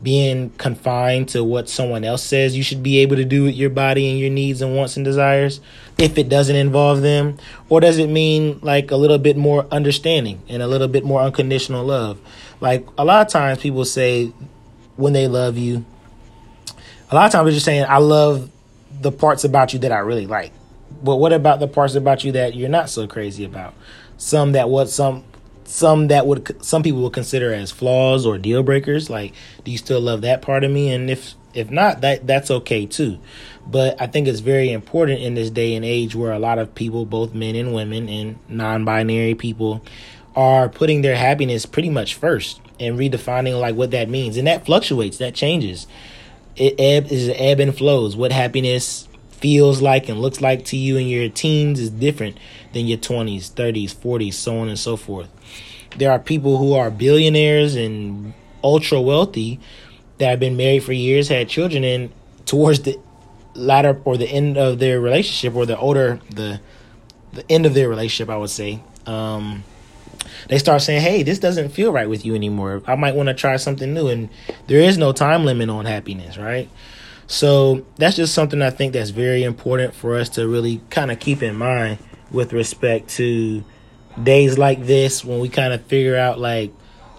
being 0.05 0.51
confined 0.51 1.27
to 1.27 1.43
what 1.43 1.67
someone 1.67 2.03
else 2.03 2.23
says 2.23 2.55
you 2.55 2.61
should 2.61 2.83
be 2.83 2.99
able 2.99 3.15
to 3.15 3.25
do 3.25 3.43
with 3.43 3.55
your 3.55 3.71
body 3.71 4.09
and 4.09 4.19
your 4.19 4.29
needs 4.29 4.61
and 4.61 4.75
wants 4.75 4.95
and 4.95 5.03
desires 5.03 5.59
if 5.97 6.17
it 6.19 6.29
doesn't 6.29 6.55
involve 6.55 7.01
them? 7.01 7.37
Or 7.67 7.81
does 7.81 7.97
it 7.97 8.07
mean 8.07 8.59
like 8.61 8.91
a 8.91 8.95
little 8.95 9.17
bit 9.17 9.35
more 9.35 9.65
understanding 9.71 10.43
and 10.47 10.61
a 10.61 10.67
little 10.67 10.87
bit 10.87 11.03
more 11.03 11.21
unconditional 11.21 11.83
love? 11.83 12.19
Like 12.61 12.87
a 12.97 13.03
lot 13.03 13.25
of 13.25 13.33
times 13.33 13.59
people 13.59 13.83
say 13.83 14.31
when 14.95 15.13
they 15.13 15.27
love 15.27 15.57
you, 15.57 15.83
a 17.09 17.15
lot 17.15 17.25
of 17.25 17.31
times 17.31 17.45
they're 17.45 17.53
just 17.53 17.65
saying, 17.65 17.85
I 17.89 17.97
love 17.97 18.51
the 19.01 19.11
parts 19.11 19.43
about 19.43 19.73
you 19.73 19.79
that 19.79 19.91
I 19.91 19.99
really 19.99 20.27
like. 20.27 20.53
But 21.03 21.15
what 21.15 21.33
about 21.33 21.59
the 21.59 21.67
parts 21.67 21.95
about 21.95 22.23
you 22.23 22.31
that 22.33 22.55
you're 22.55 22.69
not 22.69 22.91
so 22.91 23.07
crazy 23.07 23.43
about? 23.43 23.73
Some 24.17 24.51
that 24.51 24.69
what 24.69 24.87
some 24.87 25.23
some 25.75 26.07
that 26.07 26.25
would 26.25 26.63
some 26.63 26.83
people 26.83 27.01
would 27.01 27.13
consider 27.13 27.53
as 27.53 27.69
flaws 27.69 28.25
or 28.25 28.37
deal 28.37 28.63
breakers. 28.63 29.09
Like, 29.09 29.33
do 29.65 29.71
you 29.71 29.77
still 29.77 29.99
love 29.99 30.21
that 30.21 30.41
part 30.41 30.63
of 30.63 30.71
me? 30.71 30.93
And 30.93 31.09
if 31.09 31.35
if 31.53 31.69
not, 31.69 32.01
that 32.01 32.25
that's 32.25 32.49
okay 32.49 32.85
too. 32.85 33.19
But 33.67 34.01
I 34.01 34.07
think 34.07 34.27
it's 34.27 34.39
very 34.39 34.71
important 34.71 35.21
in 35.21 35.33
this 35.33 35.49
day 35.49 35.75
and 35.75 35.83
age 35.83 36.15
where 36.15 36.31
a 36.31 36.39
lot 36.39 36.59
of 36.59 36.73
people, 36.75 37.05
both 37.05 37.33
men 37.33 37.55
and 37.55 37.73
women 37.73 38.07
and 38.07 38.39
non-binary 38.47 39.35
people, 39.35 39.83
are 40.35 40.69
putting 40.69 41.01
their 41.01 41.15
happiness 41.15 41.65
pretty 41.65 41.89
much 41.89 42.15
first 42.15 42.61
and 42.79 42.97
redefining 42.97 43.59
like 43.59 43.75
what 43.75 43.91
that 43.91 44.09
means. 44.09 44.37
And 44.37 44.47
that 44.47 44.65
fluctuates, 44.65 45.17
that 45.17 45.35
changes. 45.35 45.87
It 46.55 46.75
ebb 46.79 47.11
is 47.11 47.29
ebb 47.35 47.59
and 47.59 47.75
flows. 47.75 48.15
What 48.15 48.31
happiness 48.31 49.09
feels 49.45 49.79
like 49.79 50.09
and 50.09 50.19
looks 50.19 50.41
like 50.41 50.65
to 50.65 50.75
you 50.75 50.97
in 50.97 51.05
your 51.05 51.29
teens 51.29 51.79
is 51.79 51.91
different 51.91 52.35
than 52.73 52.87
your 52.87 52.97
20s, 52.97 53.51
30s, 53.51 53.93
40s, 53.93 54.33
so 54.33 54.57
on 54.57 54.69
and 54.69 54.79
so 54.79 54.97
forth. 54.97 55.29
There 55.99 56.11
are 56.11 56.17
people 56.17 56.57
who 56.57 56.73
are 56.73 56.89
billionaires 56.89 57.75
and 57.75 58.33
ultra 58.63 58.99
wealthy 58.99 59.59
that 60.17 60.31
have 60.31 60.39
been 60.39 60.57
married 60.57 60.83
for 60.83 60.93
years, 60.93 61.27
had 61.27 61.47
children, 61.47 61.83
and 61.83 62.11
towards 62.47 62.79
the 62.79 62.99
latter 63.53 64.01
or 64.03 64.17
the 64.17 64.27
end 64.27 64.57
of 64.57 64.79
their 64.79 64.99
relationship 64.99 65.53
or 65.55 65.67
the 65.67 65.77
older 65.77 66.19
the 66.31 66.59
the 67.33 67.45
end 67.47 67.67
of 67.67 67.75
their 67.75 67.87
relationship, 67.87 68.31
I 68.31 68.37
would 68.37 68.49
say, 68.49 68.79
um, 69.05 69.63
they 70.49 70.57
start 70.57 70.81
saying, 70.81 71.03
"Hey, 71.03 71.21
this 71.21 71.37
doesn't 71.37 71.69
feel 71.69 71.91
right 71.91 72.09
with 72.09 72.25
you 72.25 72.33
anymore. 72.33 72.81
I 72.87 72.95
might 72.95 73.13
want 73.13 73.27
to 73.27 73.35
try 73.35 73.57
something 73.57 73.93
new." 73.93 74.07
And 74.07 74.29
there 74.65 74.79
is 74.79 74.97
no 74.97 75.11
time 75.11 75.45
limit 75.45 75.69
on 75.69 75.85
happiness, 75.85 76.35
right? 76.35 76.67
So 77.27 77.85
that's 77.95 78.15
just 78.15 78.33
something 78.33 78.61
I 78.61 78.69
think 78.69 78.93
that's 78.93 79.09
very 79.09 79.43
important 79.43 79.95
for 79.95 80.15
us 80.15 80.29
to 80.29 80.47
really 80.47 80.81
kind 80.89 81.11
of 81.11 81.19
keep 81.19 81.41
in 81.41 81.55
mind 81.55 81.97
with 82.31 82.53
respect 82.53 83.09
to 83.09 83.63
days 84.21 84.57
like 84.57 84.85
this 84.85 85.25
when 85.25 85.39
we 85.39 85.49
kind 85.49 85.73
of 85.73 85.83
figure 85.85 86.15
out 86.15 86.39
like 86.39 86.71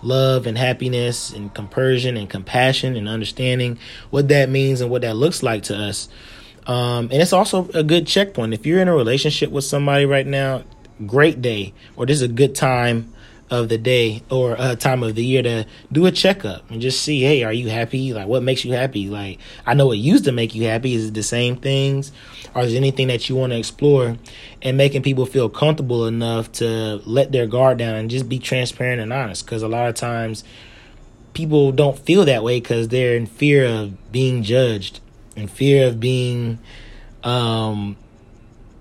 love 0.03 0.47
and 0.47 0.57
happiness 0.57 1.33
and 1.33 1.53
compersion 1.53 2.17
and 2.17 2.31
compassion 2.31 2.97
and 2.97 3.09
understanding 3.09 3.79
what 4.11 4.29
that 4.29 4.49
means 4.49 4.81
and 4.81 4.91
what 4.91 5.03
that 5.03 5.17
looks 5.17 5.43
like 5.43 5.65
to 5.65 5.77
us. 5.77 6.09
Um, 6.67 7.09
and 7.13 7.15
it's 7.15 7.33
also 7.33 7.69
a 7.71 7.83
good 7.83 8.07
checkpoint. 8.07 8.55
If 8.55 8.67
you're 8.67 8.81
in 8.81 8.89
a 8.89 8.95
relationship 8.95 9.51
with 9.51 9.65
somebody 9.65 10.05
right 10.05 10.27
now, 10.27 10.65
great 11.07 11.43
day, 11.43 11.75
or 11.97 12.07
this 12.07 12.17
is 12.17 12.23
a 12.23 12.29
good 12.29 12.55
time 12.55 13.13
of 13.49 13.69
the 13.69 13.79
day 13.79 14.23
or 14.31 14.57
a 14.59 14.75
time 14.75 15.03
of 15.03 15.15
the 15.15 15.25
year 15.25 15.43
to 15.43 15.67
do 15.93 16.07
a 16.07 16.13
checkup 16.13 16.69
and 16.71 16.81
just 16.81 17.03
see, 17.03 17.23
hey, 17.23 17.45
are 17.45 17.53
you 17.53 17.69
happy? 17.69 18.13
Like, 18.13 18.27
what 18.27 18.43
makes 18.43 18.65
you 18.65 18.73
happy? 18.73 19.09
Like, 19.09 19.39
I 19.65 19.75
know 19.75 19.87
what 19.87 19.99
used 19.99 20.25
to 20.25 20.33
make 20.33 20.55
you 20.55 20.65
happy. 20.65 20.95
Is 20.95 21.09
it 21.09 21.15
the 21.15 21.23
same 21.23 21.57
things? 21.57 22.13
Or 22.55 22.63
is 22.63 22.75
anything 22.75 23.09
that 23.09 23.29
you 23.29 23.37
want 23.37 23.53
to 23.53 23.59
explore? 23.59 24.17
And 24.63 24.77
making 24.77 25.03
people 25.03 25.27
feel 25.27 25.49
comfortable 25.49 26.07
enough 26.07 26.51
to 26.53 27.01
let 27.05 27.31
their 27.31 27.47
guard 27.47 27.79
down 27.79 27.95
and 27.95 28.11
just 28.11 28.29
be 28.29 28.39
transparent 28.39 29.01
and 29.01 29.13
honest. 29.13 29.45
Because 29.45 29.63
a 29.63 29.69
lot 29.69 29.89
of 29.89 29.95
times 29.95 30.43
people 31.33 31.71
don't 31.71 31.99
feel 31.99 32.25
that 32.25 32.43
way 32.43 32.59
because 32.59 32.89
they're 32.89 33.15
in 33.15 33.27
fear 33.27 33.65
of 33.65 34.11
being 34.11 34.43
judged, 34.43 35.01
in 35.37 35.47
fear 35.47 35.87
of 35.87 36.01
being 36.01 36.59
um, 37.23 37.97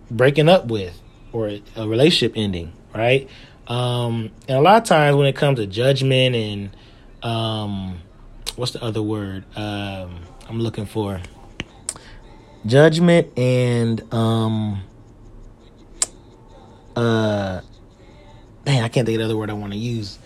breaking 0.09 0.49
up 0.49 0.65
with 0.67 0.99
or 1.33 1.51
a 1.75 1.87
relationship 1.87 2.33
ending, 2.35 2.71
right? 2.93 3.29
Um, 3.67 4.31
and 4.47 4.57
a 4.57 4.61
lot 4.61 4.81
of 4.81 4.87
times 4.87 5.15
when 5.15 5.27
it 5.27 5.35
comes 5.35 5.59
to 5.59 5.67
judgment 5.67 6.35
and 6.35 6.69
um, 7.23 7.99
what's 8.55 8.73
the 8.73 8.83
other 8.83 9.01
word 9.01 9.43
um, 9.57 10.19
I'm 10.47 10.59
looking 10.59 10.85
for? 10.85 11.21
Judgment 12.65 13.37
and 13.37 14.13
um, 14.13 14.83
uh, 16.95 17.61
man, 18.65 18.83
I 18.83 18.87
can't 18.87 19.05
think 19.05 19.15
of 19.15 19.19
the 19.19 19.25
other 19.25 19.37
word 19.37 19.49
I 19.49 19.53
want 19.53 19.73
to 19.73 19.79
use. 19.79 20.19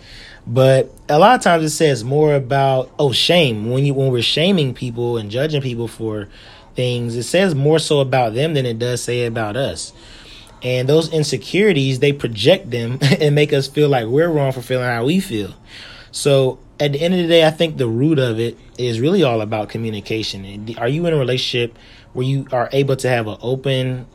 But 0.46 0.90
a 1.08 1.18
lot 1.18 1.34
of 1.34 1.42
times 1.42 1.64
it 1.64 1.70
says 1.70 2.02
more 2.02 2.34
about 2.34 2.90
oh 2.98 3.12
shame 3.12 3.70
when 3.70 3.84
you 3.84 3.94
when 3.94 4.10
we're 4.10 4.22
shaming 4.22 4.74
people 4.74 5.18
and 5.18 5.30
judging 5.30 5.62
people 5.62 5.86
for 5.86 6.28
things. 6.74 7.16
It 7.16 7.24
says 7.24 7.54
more 7.54 7.78
so 7.78 8.00
about 8.00 8.34
them 8.34 8.54
than 8.54 8.64
it 8.66 8.78
does 8.78 9.02
say 9.02 9.26
about 9.26 9.56
us. 9.56 9.92
And 10.62 10.88
those 10.88 11.12
insecurities, 11.12 12.00
they 12.00 12.12
project 12.12 12.70
them 12.70 12.98
and 13.20 13.34
make 13.34 13.52
us 13.52 13.66
feel 13.68 13.88
like 13.88 14.06
we're 14.06 14.28
wrong 14.28 14.52
for 14.52 14.62
feeling 14.62 14.86
how 14.86 15.04
we 15.04 15.20
feel. 15.20 15.54
So 16.12 16.58
at 16.78 16.92
the 16.92 17.00
end 17.00 17.14
of 17.14 17.20
the 17.20 17.28
day, 17.28 17.46
I 17.46 17.50
think 17.50 17.76
the 17.76 17.86
root 17.86 18.18
of 18.18 18.40
it 18.40 18.58
is 18.78 19.00
really 19.00 19.22
all 19.22 19.40
about 19.40 19.68
communication. 19.68 20.74
Are 20.78 20.88
you 20.88 21.06
in 21.06 21.12
a 21.12 21.18
relationship 21.18 21.78
where 22.12 22.26
you 22.26 22.46
are 22.52 22.68
able 22.72 22.96
to 22.96 23.08
have 23.08 23.26
an 23.26 23.36
open 23.42 24.06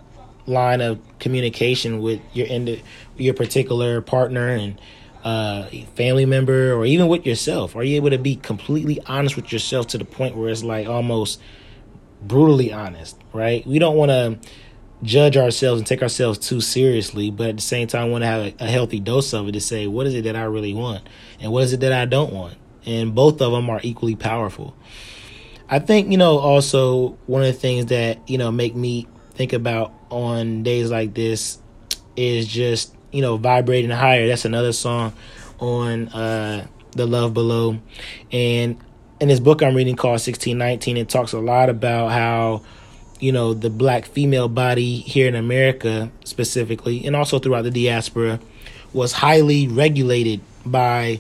line 0.48 0.82
of 0.82 1.00
communication 1.20 2.02
with 2.02 2.20
your 2.34 2.48
end, 2.50 2.82
your 3.18 3.34
particular 3.34 4.02
partner 4.02 4.50
and 4.50 4.80
uh, 5.24 5.68
family 5.96 6.26
member, 6.26 6.74
or 6.74 6.86
even 6.86 7.08
with 7.08 7.26
yourself? 7.26 7.76
Are 7.76 7.84
you 7.84 7.96
able 7.96 8.10
to 8.10 8.18
be 8.18 8.36
completely 8.36 9.00
honest 9.06 9.36
with 9.36 9.52
yourself 9.52 9.88
to 9.88 9.98
the 9.98 10.06
point 10.06 10.36
where 10.36 10.50
it's 10.50 10.64
like 10.64 10.88
almost 10.88 11.40
brutally 12.22 12.74
honest, 12.74 13.18
right? 13.32 13.66
We 13.66 13.80
don't 13.80 13.96
want 13.96 14.10
to 14.10 14.40
judge 15.04 15.38
ourselves 15.38 15.80
and 15.80 15.88
take 15.88 16.02
ourselves 16.02 16.40
too 16.40 16.62
seriously, 16.62 17.32
but 17.32 17.50
at 17.50 17.56
the 17.58 17.62
same 17.62 17.88
time, 17.88 18.12
want 18.12 18.24
to 18.24 18.28
have 18.28 18.42
a, 18.42 18.56
a, 18.60 18.68
healthy 18.68 19.00
dose 19.00 19.34
of 19.34 19.48
it 19.48 19.52
to 19.52 19.62
say, 19.62 19.88
what 19.88 20.08
is 20.08 20.14
it 20.16 20.24
that 20.24 20.36
I 20.36 20.44
really 20.44 20.74
want? 20.74 21.08
And 21.40 21.52
what 21.52 21.64
is 21.64 21.74
it 21.74 21.82
that 21.82 21.94
I 21.94 22.06
don't 22.06 22.34
want? 22.34 22.56
And 22.86 23.14
both 23.14 23.42
of 23.42 23.52
them 23.52 23.70
are 23.70 23.80
equally 23.84 24.16
powerful. 24.16 24.76
I 25.68 25.80
think, 25.80 26.12
you 26.12 26.18
know, 26.18 26.38
also 26.38 27.18
one 27.26 27.42
of 27.42 27.48
the 27.48 27.60
things 27.60 27.88
that, 27.88 28.30
you 28.30 28.38
know, 28.38 28.52
make 28.52 28.76
me 28.76 29.08
think 29.32 29.54
about 29.54 29.94
on 30.10 30.64
days 30.64 30.92
like 30.92 31.14
this 31.14 31.60
is 32.16 32.48
just, 32.48 32.96
you 33.12 33.22
know, 33.22 33.38
vibrating 33.38 33.90
higher. 33.90 34.28
That's 34.28 34.46
another 34.46 34.74
song 34.74 35.14
on 35.60 36.10
uh 36.10 36.68
the 36.92 37.06
Love 37.06 37.34
Below. 37.34 37.80
And 38.32 38.78
in 39.20 39.28
this 39.28 39.40
book 39.40 39.62
I'm 39.64 39.76
reading 39.76 39.96
called 39.96 40.14
1619, 40.14 40.98
it 40.98 41.10
talks 41.10 41.34
a 41.34 41.40
lot 41.40 41.70
about 41.70 42.12
how 42.12 42.62
you 43.26 43.32
know, 43.32 43.56
the 43.56 43.72
black 43.72 44.06
female 44.06 44.48
body 44.48 44.98
here 44.98 45.28
in 45.28 45.34
America 45.34 46.12
specifically, 46.24 47.04
and 47.08 47.16
also 47.16 47.40
throughout 47.40 47.64
the 47.64 47.72
diaspora, 47.72 48.40
was 48.94 49.14
highly 49.14 49.68
regulated 49.68 50.42
by 50.64 51.20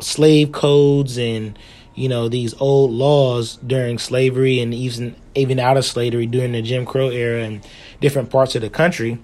slave 0.00 0.50
codes 0.52 1.18
and 1.18 1.58
you 1.94 2.08
know 2.08 2.30
these 2.30 2.54
old 2.58 2.90
laws 2.90 3.56
during 3.56 3.98
slavery 3.98 4.60
and 4.60 4.72
even 4.72 5.14
even 5.34 5.58
out 5.60 5.76
of 5.76 5.84
slavery 5.84 6.24
during 6.24 6.52
the 6.52 6.62
Jim 6.62 6.86
Crow 6.86 7.10
era 7.10 7.42
and 7.42 7.62
different 8.00 8.30
parts 8.30 8.54
of 8.54 8.62
the 8.62 8.70
country 8.70 9.18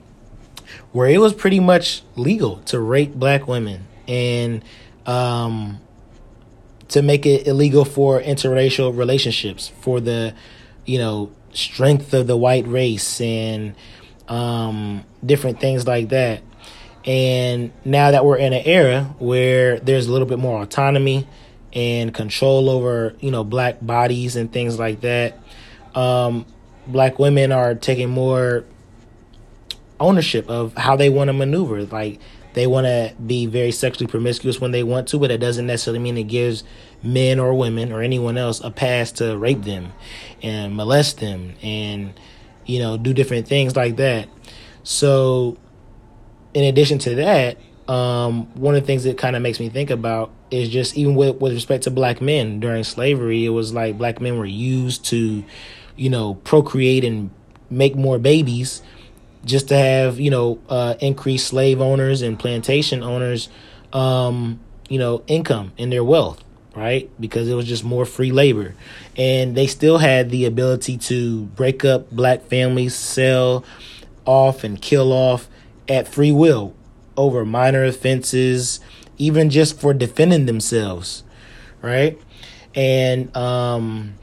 where 0.93 1.09
it 1.09 1.19
was 1.19 1.33
pretty 1.33 1.61
much 1.61 2.03
legal 2.15 2.57
to 2.67 2.79
rape 2.79 3.15
black 3.15 3.49
women 3.49 3.87
and 4.07 4.63
um, 5.07 5.81
to 6.89 7.01
make 7.01 7.25
it 7.25 7.47
illegal 7.47 7.87
for 7.87 8.21
interracial 8.21 8.95
relationships 8.95 9.69
for 9.81 9.99
the 9.99 10.35
you 10.85 10.99
know 10.99 11.31
strength 11.53 12.15
of 12.15 12.27
the 12.27 12.37
white 12.37 12.67
race 12.67 13.21
and 13.21 13.75
um, 14.29 15.05
different 15.25 15.61
things 15.61 15.87
like 15.87 16.11
that. 16.11 16.43
And 17.05 17.73
now 17.85 18.13
that 18.13 18.25
we're 18.25 18.37
in 18.37 18.53
an 18.53 18.63
era 18.65 19.15
where 19.19 19.81
there's 19.81 20.07
a 20.07 20.13
little 20.13 20.27
bit 20.27 20.39
more 20.39 20.63
autonomy 20.63 21.27
and 21.73 22.15
control 22.15 22.71
over, 22.71 23.15
you 23.21 23.31
know, 23.31 23.45
black 23.45 23.79
bodies 23.81 24.37
and 24.37 24.53
things 24.53 24.79
like 24.79 25.01
that, 25.01 25.39
um, 25.95 26.47
black 26.87 27.19
women 27.19 27.51
are 27.51 27.75
taking 27.75 28.09
more 28.09 28.65
ownership 29.99 30.49
of 30.49 30.75
how 30.75 30.97
they 30.97 31.09
want 31.09 31.29
to 31.29 31.33
maneuver. 31.33 31.85
Like 31.85 32.21
they 32.55 32.67
want 32.67 32.87
to 32.87 33.15
be 33.25 33.47
very 33.47 33.73
sexually 33.73 34.11
promiscuous 34.11 34.61
when 34.61 34.73
they 34.73 34.83
want 34.83 35.09
to, 35.09 35.19
but 35.19 35.31
it 35.31 35.39
doesn't 35.39 35.67
necessarily 35.67 35.99
mean 35.99 36.19
it 36.19 36.25
gives 36.25 36.65
men 37.03 37.41
or 37.41 37.55
women 37.55 37.93
or 37.93 38.03
anyone 38.03 38.37
else 38.37 38.61
a 38.61 38.71
pass 38.71 39.13
to 39.13 39.37
rape 39.37 39.63
them 39.63 39.93
and 40.43 40.77
molest 40.77 41.19
them 41.21 41.55
and 41.63 42.13
you 42.65 42.79
know 42.79 42.97
do 42.97 43.15
different 43.15 43.49
things 43.49 43.75
like 43.77 43.97
that. 43.97 44.29
So, 44.85 45.57
in 46.55 46.65
addition 46.65 46.99
to 47.01 47.15
that, 47.17 47.59
um, 47.89 48.47
one 48.55 48.75
of 48.75 48.83
the 48.83 48.87
things 48.87 49.05
that 49.05 49.17
kind 49.17 49.37
of 49.37 49.43
makes 49.43 49.59
me 49.59 49.69
think 49.69 49.91
about 49.91 50.31
is 50.51 50.69
just 50.69 50.97
even 50.97 51.15
with 51.15 51.37
with 51.37 51.53
respect 51.53 51.85
to 51.85 51.91
black 51.91 52.21
men 52.21 52.61
during 52.61 52.85
slavery, 52.85 53.47
it 53.47 53.51
was 53.51 53.73
like 53.73 53.97
black 53.97 54.21
men 54.21 54.39
were 54.39 54.45
used 54.45 55.05
to, 55.07 55.45
you 55.97 56.11
know, 56.11 56.35
procreate 56.35 57.05
and 57.05 57.31
make 57.71 57.97
more 57.97 58.19
babies 58.19 58.83
just 59.45 59.69
to 59.69 59.77
have 59.77 60.21
you 60.21 60.31
know 60.31 60.59
uh, 60.69 60.95
increased 61.01 61.49
slave 61.49 61.81
owners 61.81 62.23
and 62.23 62.39
plantation 62.39 63.03
owners 63.03 63.49
um, 63.93 64.61
you 64.89 64.99
know 64.99 65.23
income 65.27 65.73
and 65.79 65.93
their 65.93 66.05
wealth 66.05 66.43
right? 66.75 67.11
Because 67.21 67.49
it 67.51 67.55
was 67.55 67.67
just 67.67 67.85
more 67.85 68.07
free 68.07 68.33
labor. 68.33 68.75
And 69.15 69.55
they 69.55 69.67
still 69.67 69.99
had 69.99 70.31
the 70.31 70.47
ability 70.47 70.97
to 70.99 71.43
break 71.43 71.85
up 71.85 72.11
black 72.11 72.45
families 72.45 72.95
sell 72.95 73.63
off 74.25 74.65
and 74.65 74.81
kill 74.81 75.13
off 75.13 75.49
at 75.89 76.09
free 76.09 76.33
will 76.33 76.75
over 77.17 77.45
minor 77.45 77.85
offenses 77.85 78.81
even 79.19 79.51
just 79.51 79.79
for 79.79 79.93
defending 79.93 80.47
themselves 80.47 81.23
right? 81.83 82.19
And 82.75 83.37
um 83.37 84.15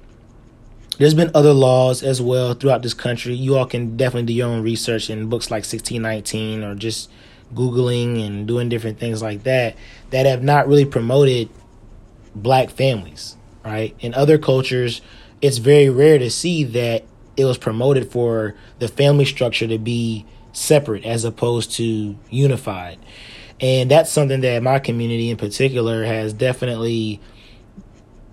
there's 0.99 1.13
been 1.13 1.31
other 1.33 1.53
laws 1.53 2.03
as 2.03 2.21
well 2.21 2.53
throughout 2.53 2.83
this 2.83 2.93
country. 2.93 3.33
You 3.33 3.57
all 3.57 3.65
can 3.65 3.95
definitely 3.95 4.27
do 4.27 4.33
your 4.33 4.49
own 4.49 4.61
research 4.61 5.09
in 5.09 5.29
books 5.29 5.49
like 5.49 5.61
1619 5.61 6.63
or 6.63 6.75
just 6.75 7.09
Googling 7.53 8.23
and 8.23 8.45
doing 8.45 8.69
different 8.69 8.99
things 8.99 9.21
like 9.21 9.43
that 9.43 9.75
that 10.11 10.25
have 10.25 10.43
not 10.43 10.67
really 10.67 10.85
promoted 10.85 11.49
black 12.35 12.69
families, 12.69 13.37
right? 13.63 13.95
In 14.01 14.13
other 14.13 14.37
cultures, 14.37 15.01
it's 15.41 15.57
very 15.57 15.89
rare 15.89 16.19
to 16.19 16.29
see 16.29 16.65
that 16.65 17.05
it 17.37 17.45
was 17.45 17.57
promoted 17.57 18.11
for 18.11 18.55
the 18.79 18.89
family 18.89 19.25
structure 19.25 19.67
to 19.67 19.77
be 19.77 20.25
separate 20.51 21.05
as 21.05 21.23
opposed 21.23 21.71
to 21.71 22.17
unified. 22.29 22.99
And 23.61 23.89
that's 23.89 24.11
something 24.11 24.41
that 24.41 24.61
my 24.63 24.79
community 24.79 25.29
in 25.29 25.37
particular 25.37 26.03
has 26.03 26.33
definitely 26.33 27.21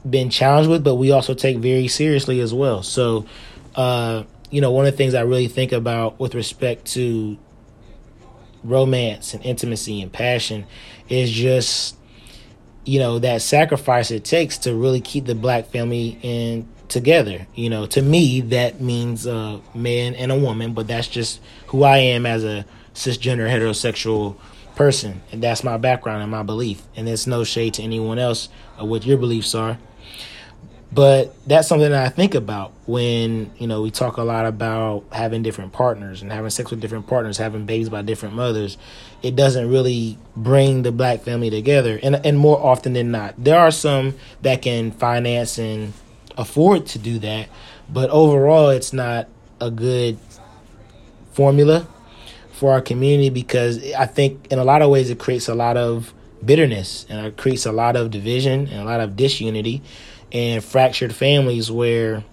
been 0.08 0.30
challenged 0.30 0.70
with, 0.70 0.84
but 0.84 0.96
we 0.96 1.10
also 1.10 1.34
take 1.34 1.58
very 1.58 1.88
seriously 1.88 2.40
as 2.40 2.54
well. 2.54 2.82
So, 2.82 3.26
uh, 3.74 4.24
you 4.50 4.60
know, 4.60 4.70
one 4.70 4.86
of 4.86 4.92
the 4.92 4.96
things 4.96 5.14
I 5.14 5.22
really 5.22 5.48
think 5.48 5.72
about 5.72 6.20
with 6.20 6.34
respect 6.34 6.86
to 6.92 7.36
romance 8.62 9.34
and 9.34 9.44
intimacy 9.44 10.02
and 10.02 10.12
passion 10.12 10.66
is 11.08 11.30
just, 11.30 11.96
you 12.84 12.98
know, 12.98 13.18
that 13.18 13.42
sacrifice 13.42 14.10
it 14.10 14.24
takes 14.24 14.58
to 14.58 14.74
really 14.74 15.00
keep 15.00 15.26
the 15.26 15.34
black 15.34 15.66
family 15.66 16.18
in 16.22 16.68
together. 16.88 17.46
You 17.54 17.70
know, 17.70 17.86
to 17.86 18.02
me, 18.02 18.40
that 18.42 18.80
means 18.80 19.26
a 19.26 19.60
man 19.74 20.14
and 20.14 20.30
a 20.30 20.38
woman, 20.38 20.72
but 20.72 20.86
that's 20.86 21.08
just 21.08 21.40
who 21.68 21.82
I 21.82 21.98
am 21.98 22.26
as 22.26 22.44
a 22.44 22.64
cisgender 22.94 23.48
heterosexual 23.48 24.36
person. 24.74 25.22
And 25.32 25.42
that's 25.42 25.64
my 25.64 25.76
background 25.76 26.22
and 26.22 26.30
my 26.30 26.42
belief. 26.42 26.82
And 26.94 27.06
there's 27.06 27.26
no 27.26 27.44
shade 27.44 27.74
to 27.74 27.82
anyone 27.82 28.18
else 28.18 28.48
of 28.78 28.88
what 28.88 29.04
your 29.04 29.18
beliefs 29.18 29.54
are. 29.54 29.78
But 30.92 31.34
that's 31.46 31.68
something 31.68 31.90
that 31.90 32.06
I 32.06 32.08
think 32.08 32.34
about 32.34 32.72
when, 32.86 33.50
you 33.58 33.66
know, 33.66 33.82
we 33.82 33.90
talk 33.90 34.16
a 34.16 34.22
lot 34.22 34.46
about 34.46 35.04
having 35.12 35.42
different 35.42 35.72
partners 35.72 36.22
and 36.22 36.32
having 36.32 36.48
sex 36.50 36.70
with 36.70 36.80
different 36.80 37.06
partners, 37.06 37.36
having 37.36 37.66
babies 37.66 37.88
by 37.88 38.02
different 38.02 38.34
mothers. 38.34 38.78
It 39.22 39.36
doesn't 39.36 39.68
really 39.68 40.16
bring 40.36 40.82
the 40.82 40.92
black 40.92 41.20
family 41.20 41.50
together. 41.50 41.98
And 42.02 42.24
and 42.24 42.38
more 42.38 42.58
often 42.58 42.92
than 42.92 43.10
not. 43.10 43.34
There 43.36 43.58
are 43.58 43.72
some 43.72 44.14
that 44.42 44.62
can 44.62 44.92
finance 44.92 45.58
and 45.58 45.92
afford 46.38 46.86
to 46.86 46.98
do 46.98 47.18
that, 47.18 47.48
but 47.92 48.08
overall 48.10 48.70
it's 48.70 48.92
not 48.92 49.28
a 49.60 49.70
good 49.70 50.18
formula 51.32 51.86
for 52.52 52.72
our 52.72 52.80
community 52.80 53.28
because 53.28 53.92
I 53.92 54.06
think 54.06 54.50
in 54.50 54.58
a 54.58 54.64
lot 54.64 54.80
of 54.80 54.90
ways 54.90 55.10
it 55.10 55.18
creates 55.18 55.48
a 55.48 55.54
lot 55.54 55.76
of 55.76 56.14
bitterness 56.44 57.04
and 57.08 57.26
it 57.26 57.36
creates 57.36 57.66
a 57.66 57.72
lot 57.72 57.96
of 57.96 58.10
division 58.10 58.68
and 58.68 58.80
a 58.80 58.84
lot 58.84 59.00
of 59.00 59.16
disunity 59.16 59.82
and 60.32 60.62
fractured 60.62 61.14
families 61.14 61.70
where 61.70 62.24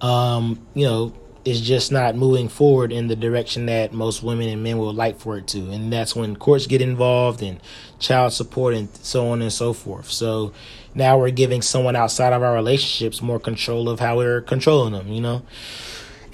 um, 0.00 0.66
you 0.74 0.86
know 0.86 1.12
it's 1.44 1.60
just 1.60 1.90
not 1.90 2.14
moving 2.14 2.48
forward 2.48 2.92
in 2.92 3.06
the 3.06 3.16
direction 3.16 3.66
that 3.66 3.92
most 3.92 4.22
women 4.22 4.48
and 4.48 4.62
men 4.62 4.76
would 4.76 4.94
like 4.94 5.18
for 5.18 5.38
it 5.38 5.46
to. 5.46 5.70
And 5.70 5.90
that's 5.90 6.14
when 6.14 6.36
courts 6.36 6.66
get 6.66 6.82
involved 6.82 7.42
and 7.42 7.58
child 7.98 8.34
support 8.34 8.74
and 8.74 8.94
so 8.96 9.28
on 9.28 9.40
and 9.40 9.52
so 9.52 9.72
forth. 9.72 10.10
So 10.10 10.52
now 10.94 11.18
we're 11.18 11.30
giving 11.30 11.62
someone 11.62 11.96
outside 11.96 12.34
of 12.34 12.42
our 12.42 12.52
relationships 12.52 13.22
more 13.22 13.40
control 13.40 13.88
of 13.88 13.98
how 13.98 14.18
we're 14.18 14.42
controlling 14.42 14.92
them, 14.92 15.08
you 15.08 15.22
know? 15.22 15.42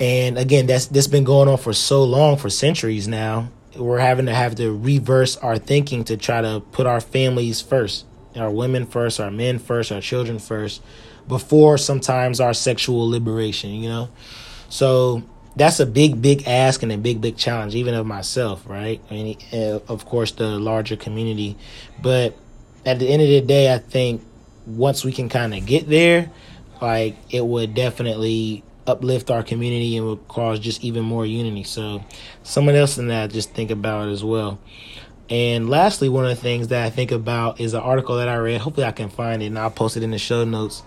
And 0.00 0.36
again, 0.36 0.66
that's 0.66 0.86
this 0.86 1.06
been 1.06 1.22
going 1.22 1.48
on 1.48 1.58
for 1.58 1.72
so 1.72 2.02
long, 2.02 2.36
for 2.36 2.50
centuries 2.50 3.06
now. 3.06 3.50
We're 3.76 3.98
having 3.98 4.26
to 4.26 4.34
have 4.34 4.56
to 4.56 4.76
reverse 4.76 5.36
our 5.36 5.58
thinking 5.58 6.02
to 6.04 6.16
try 6.16 6.40
to 6.40 6.60
put 6.72 6.86
our 6.86 7.00
families 7.00 7.60
first, 7.60 8.06
our 8.36 8.50
women 8.50 8.86
first, 8.86 9.20
our 9.20 9.30
men 9.30 9.58
first, 9.58 9.92
our 9.92 10.00
children 10.00 10.38
first, 10.38 10.82
before 11.28 11.78
sometimes 11.78 12.40
our 12.40 12.54
sexual 12.54 13.08
liberation, 13.08 13.70
you 13.70 13.88
know? 13.88 14.08
So 14.68 15.22
that's 15.56 15.80
a 15.80 15.86
big, 15.86 16.20
big 16.20 16.46
ask 16.46 16.82
and 16.82 16.92
a 16.92 16.98
big, 16.98 17.20
big 17.20 17.36
challenge, 17.36 17.74
even 17.74 17.94
of 17.94 18.06
myself, 18.06 18.68
right? 18.68 19.00
I 19.10 19.14
mean, 19.14 19.38
uh, 19.52 19.80
of 19.88 20.04
course, 20.04 20.32
the 20.32 20.58
larger 20.58 20.96
community. 20.96 21.56
But 22.02 22.36
at 22.84 22.98
the 22.98 23.08
end 23.08 23.22
of 23.22 23.28
the 23.28 23.40
day, 23.40 23.72
I 23.72 23.78
think 23.78 24.22
once 24.66 25.04
we 25.04 25.12
can 25.12 25.28
kind 25.28 25.54
of 25.54 25.64
get 25.64 25.88
there, 25.88 26.30
like 26.80 27.16
it 27.30 27.44
would 27.44 27.74
definitely 27.74 28.64
uplift 28.86 29.30
our 29.30 29.42
community 29.42 29.96
and 29.96 30.06
would 30.06 30.28
cause 30.28 30.58
just 30.58 30.84
even 30.84 31.04
more 31.04 31.24
unity. 31.24 31.64
So, 31.64 32.04
someone 32.42 32.74
else 32.74 32.98
in 32.98 33.08
that 33.08 33.30
just 33.30 33.52
think 33.52 33.70
about 33.70 34.08
it 34.08 34.12
as 34.12 34.24
well. 34.24 34.58
And 35.30 35.70
lastly, 35.70 36.08
one 36.08 36.24
of 36.24 36.30
the 36.30 36.40
things 36.40 36.68
that 36.68 36.84
I 36.84 36.90
think 36.90 37.10
about 37.10 37.60
is 37.60 37.74
an 37.74 37.80
article 37.80 38.16
that 38.16 38.28
I 38.28 38.36
read. 38.36 38.60
Hopefully, 38.60 38.86
I 38.86 38.92
can 38.92 39.08
find 39.08 39.42
it 39.42 39.46
and 39.46 39.58
I'll 39.58 39.70
post 39.70 39.96
it 39.96 40.02
in 40.02 40.10
the 40.10 40.18
show 40.18 40.44
notes 40.44 40.82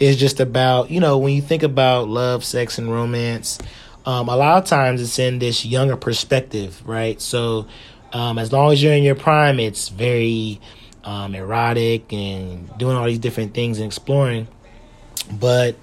is 0.00 0.16
just 0.16 0.40
about, 0.40 0.90
you 0.90 0.98
know, 0.98 1.18
when 1.18 1.34
you 1.34 1.42
think 1.42 1.62
about 1.62 2.08
love, 2.08 2.42
sex, 2.42 2.78
and 2.78 2.90
romance, 2.90 3.58
um, 4.06 4.28
a 4.28 4.36
lot 4.36 4.62
of 4.62 4.64
times 4.64 5.02
it's 5.02 5.18
in 5.18 5.38
this 5.38 5.64
younger 5.64 5.94
perspective, 5.94 6.82
right? 6.86 7.20
So, 7.20 7.66
um, 8.12 8.38
as 8.38 8.50
long 8.50 8.72
as 8.72 8.82
you're 8.82 8.94
in 8.94 9.04
your 9.04 9.14
prime, 9.14 9.60
it's 9.60 9.90
very 9.90 10.58
um, 11.04 11.34
erotic 11.34 12.12
and 12.12 12.76
doing 12.78 12.96
all 12.96 13.04
these 13.04 13.18
different 13.18 13.54
things 13.54 13.78
and 13.78 13.86
exploring. 13.86 14.48
But 15.30 15.76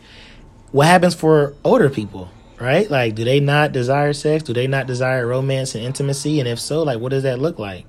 what 0.72 0.88
happens 0.88 1.14
for 1.14 1.54
older 1.64 1.90
people, 1.90 2.30
right? 2.60 2.90
Like, 2.90 3.16
do 3.16 3.24
they 3.24 3.40
not 3.40 3.72
desire 3.72 4.14
sex? 4.14 4.44
Do 4.44 4.54
they 4.54 4.68
not 4.68 4.88
desire 4.88 5.26
romance 5.26 5.76
and 5.76 5.84
intimacy? 5.84 6.40
And 6.40 6.48
if 6.48 6.60
so, 6.60 6.84
like, 6.84 7.00
what 7.00 7.10
does 7.10 7.24
that 7.24 7.40
look 7.40 7.60
like? 7.60 7.86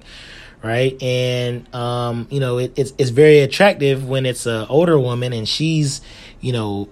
right? 0.63 1.01
And 1.03 1.73
um, 1.75 2.27
you 2.31 2.41
know, 2.41 2.59
it, 2.59 2.73
it's 2.77 2.93
it's 2.99 3.11
very 3.11 3.41
attractive 3.41 4.09
when 4.09 4.27
it's 4.27 4.47
an 4.47 4.67
older 4.69 4.99
woman 4.99 5.33
and 5.33 5.49
she's, 5.49 6.01
you 6.41 6.53
know, 6.53 6.89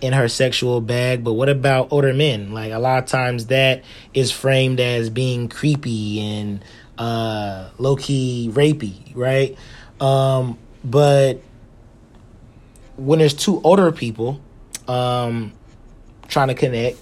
in 0.00 0.12
her 0.12 0.28
sexual 0.28 0.80
bag. 0.80 1.24
But 1.24 1.34
what 1.34 1.48
about 1.48 1.92
older 1.92 2.12
men? 2.12 2.52
Like 2.52 2.72
a 2.72 2.78
lot 2.78 3.02
of 3.02 3.08
times 3.08 3.46
that 3.46 3.84
is 4.14 4.30
framed 4.32 4.80
as 4.80 5.10
being 5.10 5.48
creepy 5.48 6.20
and 6.20 6.64
uh, 6.98 7.70
low 7.78 7.96
key 7.96 8.50
rapey, 8.52 9.14
right? 9.14 9.56
Um, 10.00 10.58
but 10.84 11.40
when 12.96 13.18
there's 13.18 13.34
two 13.34 13.60
older 13.62 13.92
people 13.92 14.40
um, 14.88 15.52
trying 16.28 16.48
to 16.48 16.54
connect, 16.54 16.98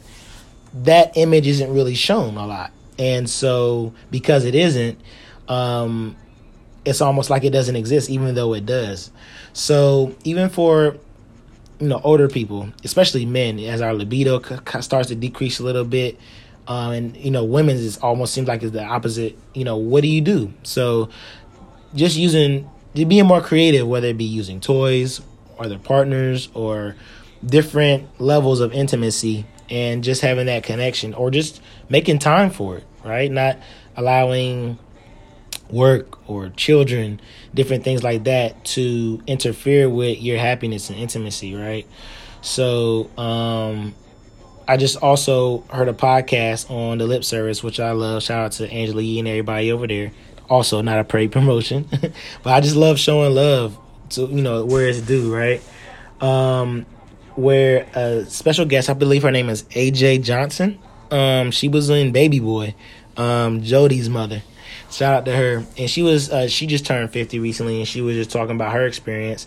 that 0.82 1.16
image 1.16 1.46
isn't 1.46 1.72
really 1.72 1.94
shown 1.94 2.36
a 2.36 2.46
lot. 2.46 2.72
And 2.98 3.28
so, 3.28 3.92
because 4.10 4.44
it 4.44 4.54
isn't, 4.54 5.00
um, 5.48 6.16
it's 6.84 7.00
almost 7.00 7.30
like 7.30 7.44
it 7.44 7.50
doesn't 7.50 7.76
exist, 7.76 8.10
even 8.10 8.34
though 8.34 8.54
it 8.54 8.66
does. 8.66 9.10
So 9.52 10.14
even 10.24 10.48
for 10.48 10.96
you 11.80 11.88
know 11.88 12.00
older 12.04 12.28
people, 12.28 12.70
especially 12.84 13.26
men, 13.26 13.58
as 13.58 13.80
our 13.80 13.94
libido 13.94 14.42
c- 14.42 14.82
starts 14.82 15.08
to 15.08 15.14
decrease 15.14 15.58
a 15.58 15.62
little 15.62 15.84
bit, 15.84 16.18
um, 16.68 16.92
and 16.92 17.16
you 17.16 17.30
know 17.30 17.44
women's 17.44 17.80
is 17.80 17.96
almost 17.98 18.34
seems 18.34 18.48
like 18.48 18.62
it's 18.62 18.72
the 18.72 18.84
opposite. 18.84 19.38
You 19.54 19.64
know 19.64 19.76
what 19.76 20.02
do 20.02 20.08
you 20.08 20.20
do? 20.20 20.52
So 20.62 21.08
just 21.94 22.16
using 22.16 22.70
being 22.94 23.26
more 23.26 23.40
creative, 23.40 23.86
whether 23.88 24.08
it 24.08 24.18
be 24.18 24.24
using 24.24 24.60
toys 24.60 25.20
or 25.58 25.68
their 25.68 25.78
partners 25.78 26.48
or 26.54 26.96
different 27.44 28.20
levels 28.20 28.60
of 28.60 28.72
intimacy 28.72 29.46
and 29.70 30.04
just 30.04 30.20
having 30.20 30.46
that 30.46 30.62
connection 30.62 31.14
or 31.14 31.30
just 31.30 31.60
making 31.88 32.18
time 32.18 32.50
for 32.50 32.78
it, 32.78 32.84
right? 33.04 33.30
Not 33.30 33.58
allowing 33.96 34.78
work 35.70 36.28
or 36.28 36.50
children, 36.50 37.20
different 37.54 37.84
things 37.84 38.02
like 38.02 38.24
that 38.24 38.64
to 38.64 39.22
interfere 39.26 39.88
with 39.88 40.20
your 40.20 40.38
happiness 40.38 40.90
and 40.90 40.98
intimacy, 40.98 41.54
right? 41.54 41.86
So, 42.42 43.10
um, 43.16 43.94
I 44.66 44.76
just 44.76 44.96
also 45.02 45.60
heard 45.70 45.88
a 45.88 45.92
podcast 45.92 46.70
on 46.70 46.98
the 46.98 47.06
lip 47.06 47.24
service, 47.24 47.62
which 47.62 47.80
I 47.80 47.92
love. 47.92 48.22
Shout 48.22 48.44
out 48.46 48.52
to 48.52 48.70
Angela 48.70 49.02
Yee 49.02 49.18
and 49.18 49.28
everybody 49.28 49.70
over 49.70 49.86
there. 49.86 50.12
Also, 50.48 50.80
not 50.80 50.98
a 50.98 51.04
paid 51.04 51.32
promotion, 51.32 51.88
but 52.42 52.52
I 52.52 52.60
just 52.60 52.76
love 52.76 52.98
showing 52.98 53.34
love 53.34 53.78
to 54.10 54.22
you 54.22 54.42
know 54.42 54.64
where 54.64 54.88
it's 54.88 55.00
due, 55.00 55.34
right? 55.34 55.62
Um, 56.20 56.86
where 57.36 57.86
a 57.94 58.24
special 58.26 58.64
guest, 58.64 58.90
I 58.90 58.94
believe 58.94 59.22
her 59.22 59.30
name 59.30 59.48
is 59.48 59.64
AJ 59.64 60.22
Johnson. 60.22 60.78
Um, 61.10 61.50
she 61.50 61.68
was 61.68 61.90
in 61.90 62.12
Baby 62.12 62.40
Boy, 62.40 62.74
um, 63.16 63.62
Jody's 63.62 64.08
mother 64.08 64.42
Shout 64.94 65.12
out 65.12 65.24
to 65.24 65.36
her. 65.36 65.64
And 65.76 65.90
she 65.90 66.02
was 66.02 66.30
uh, 66.30 66.46
she 66.46 66.66
just 66.66 66.86
turned 66.86 67.10
50 67.10 67.40
recently 67.40 67.78
and 67.78 67.88
she 67.88 68.00
was 68.00 68.16
just 68.16 68.30
talking 68.30 68.54
about 68.54 68.72
her 68.72 68.86
experience 68.86 69.46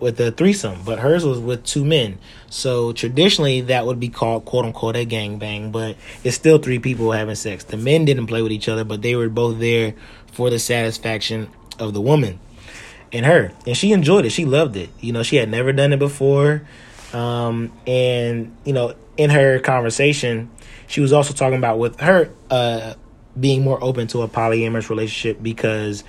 with 0.00 0.18
a 0.18 0.32
threesome, 0.32 0.82
but 0.84 0.98
hers 0.98 1.24
was 1.24 1.38
with 1.38 1.64
two 1.64 1.84
men. 1.84 2.18
So 2.50 2.92
traditionally 2.92 3.60
that 3.62 3.86
would 3.86 4.00
be 4.00 4.08
called 4.08 4.44
quote 4.44 4.64
unquote 4.64 4.96
a 4.96 5.06
gangbang, 5.06 5.70
but 5.70 5.96
it's 6.24 6.34
still 6.34 6.58
three 6.58 6.80
people 6.80 7.12
having 7.12 7.36
sex. 7.36 7.62
The 7.62 7.76
men 7.76 8.04
didn't 8.04 8.26
play 8.26 8.42
with 8.42 8.50
each 8.50 8.68
other, 8.68 8.82
but 8.82 9.02
they 9.02 9.14
were 9.14 9.28
both 9.28 9.60
there 9.60 9.94
for 10.32 10.50
the 10.50 10.58
satisfaction 10.58 11.48
of 11.78 11.94
the 11.94 12.00
woman 12.00 12.40
and 13.12 13.24
her. 13.24 13.52
And 13.64 13.76
she 13.76 13.92
enjoyed 13.92 14.24
it. 14.24 14.30
She 14.30 14.44
loved 14.44 14.74
it. 14.76 14.90
You 15.00 15.12
know, 15.12 15.22
she 15.22 15.36
had 15.36 15.48
never 15.48 15.72
done 15.72 15.92
it 15.92 16.00
before. 16.00 16.62
Um, 17.12 17.72
and 17.86 18.56
you 18.64 18.72
know, 18.72 18.94
in 19.16 19.30
her 19.30 19.58
conversation, 19.60 20.50
she 20.86 21.00
was 21.00 21.12
also 21.12 21.34
talking 21.34 21.58
about 21.58 21.78
with 21.78 22.00
her 22.00 22.30
uh 22.50 22.94
being 23.38 23.62
more 23.62 23.82
open 23.82 24.06
to 24.08 24.22
a 24.22 24.28
polyamorous 24.28 24.90
relationship 24.90 25.42
because 25.42 26.04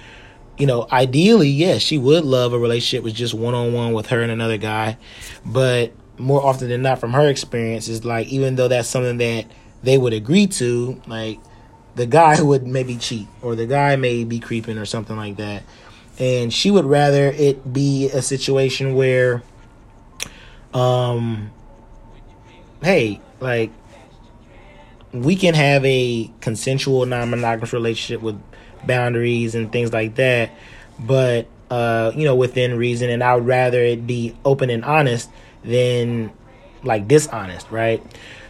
you 0.57 0.67
know 0.67 0.85
ideally 0.91 1.47
yes 1.47 1.81
she 1.81 1.97
would 1.97 2.25
love 2.25 2.51
a 2.51 2.59
relationship 2.59 3.01
with 3.01 3.13
just 3.13 3.33
one-on-one 3.33 3.93
with 3.93 4.07
her 4.07 4.21
and 4.21 4.31
another 4.31 4.57
guy. 4.57 4.97
But 5.45 5.93
more 6.17 6.45
often 6.45 6.69
than 6.69 6.81
not 6.81 6.99
from 6.99 7.13
her 7.13 7.27
experience 7.27 7.87
is 7.87 8.05
like 8.05 8.27
even 8.27 8.55
though 8.55 8.67
that's 8.67 8.87
something 8.87 9.17
that 9.17 9.45
they 9.81 9.97
would 9.97 10.13
agree 10.13 10.47
to 10.47 11.01
like 11.07 11.39
the 11.95 12.05
guy 12.05 12.41
would 12.41 12.65
maybe 12.65 12.97
cheat 12.97 13.27
or 13.41 13.55
the 13.55 13.65
guy 13.65 13.95
may 13.95 14.23
be 14.23 14.39
creeping 14.39 14.77
or 14.77 14.85
something 14.85 15.15
like 15.15 15.37
that. 15.37 15.63
And 16.19 16.53
she 16.53 16.69
would 16.69 16.85
rather 16.85 17.27
it 17.27 17.73
be 17.73 18.09
a 18.09 18.21
situation 18.21 18.93
where 18.95 19.41
um 20.73 21.51
hey 22.81 23.19
like 23.39 23.71
we 25.13 25.36
can 25.36 25.53
have 25.53 25.86
a 25.86 26.31
consensual 26.41 27.05
non-monogamous 27.05 27.71
relationship 27.71 28.21
with 28.21 28.41
boundaries 28.86 29.55
and 29.55 29.71
things 29.71 29.93
like 29.93 30.15
that 30.15 30.51
but 30.99 31.47
uh 31.69 32.12
you 32.15 32.25
know 32.25 32.36
within 32.36 32.77
reason 32.77 33.09
and 33.09 33.23
i 33.23 33.36
would 33.36 33.45
rather 33.45 33.79
it 33.79 34.05
be 34.07 34.36
open 34.43 34.69
and 34.69 34.83
honest 34.83 35.29
than 35.63 36.31
like 36.83 37.07
dishonest 37.07 37.69
right? 37.71 38.03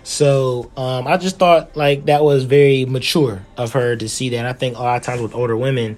So 0.03 0.71
um 0.75 1.07
i 1.07 1.17
just 1.17 1.37
thought 1.37 1.77
like 1.77 2.05
that 2.05 2.23
was 2.23 2.43
very 2.45 2.85
mature 2.85 3.45
of 3.55 3.73
her 3.73 3.95
to 3.95 4.09
see 4.09 4.29
that 4.29 4.45
i 4.45 4.51
think 4.51 4.77
a 4.77 4.81
lot 4.81 4.97
of 4.97 5.03
times 5.03 5.21
with 5.21 5.33
older 5.35 5.55
women 5.55 5.97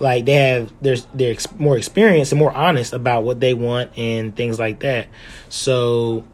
like 0.00 0.24
they 0.24 0.34
have 0.34 0.72
there's 0.80 1.06
they're 1.14 1.32
ex- 1.32 1.52
more 1.58 1.76
experienced 1.76 2.32
and 2.32 2.38
more 2.38 2.52
honest 2.52 2.92
about 2.92 3.22
what 3.22 3.40
they 3.40 3.54
want 3.54 3.96
and 3.96 4.34
things 4.34 4.58
like 4.58 4.80
that 4.80 5.06
so 5.48 6.24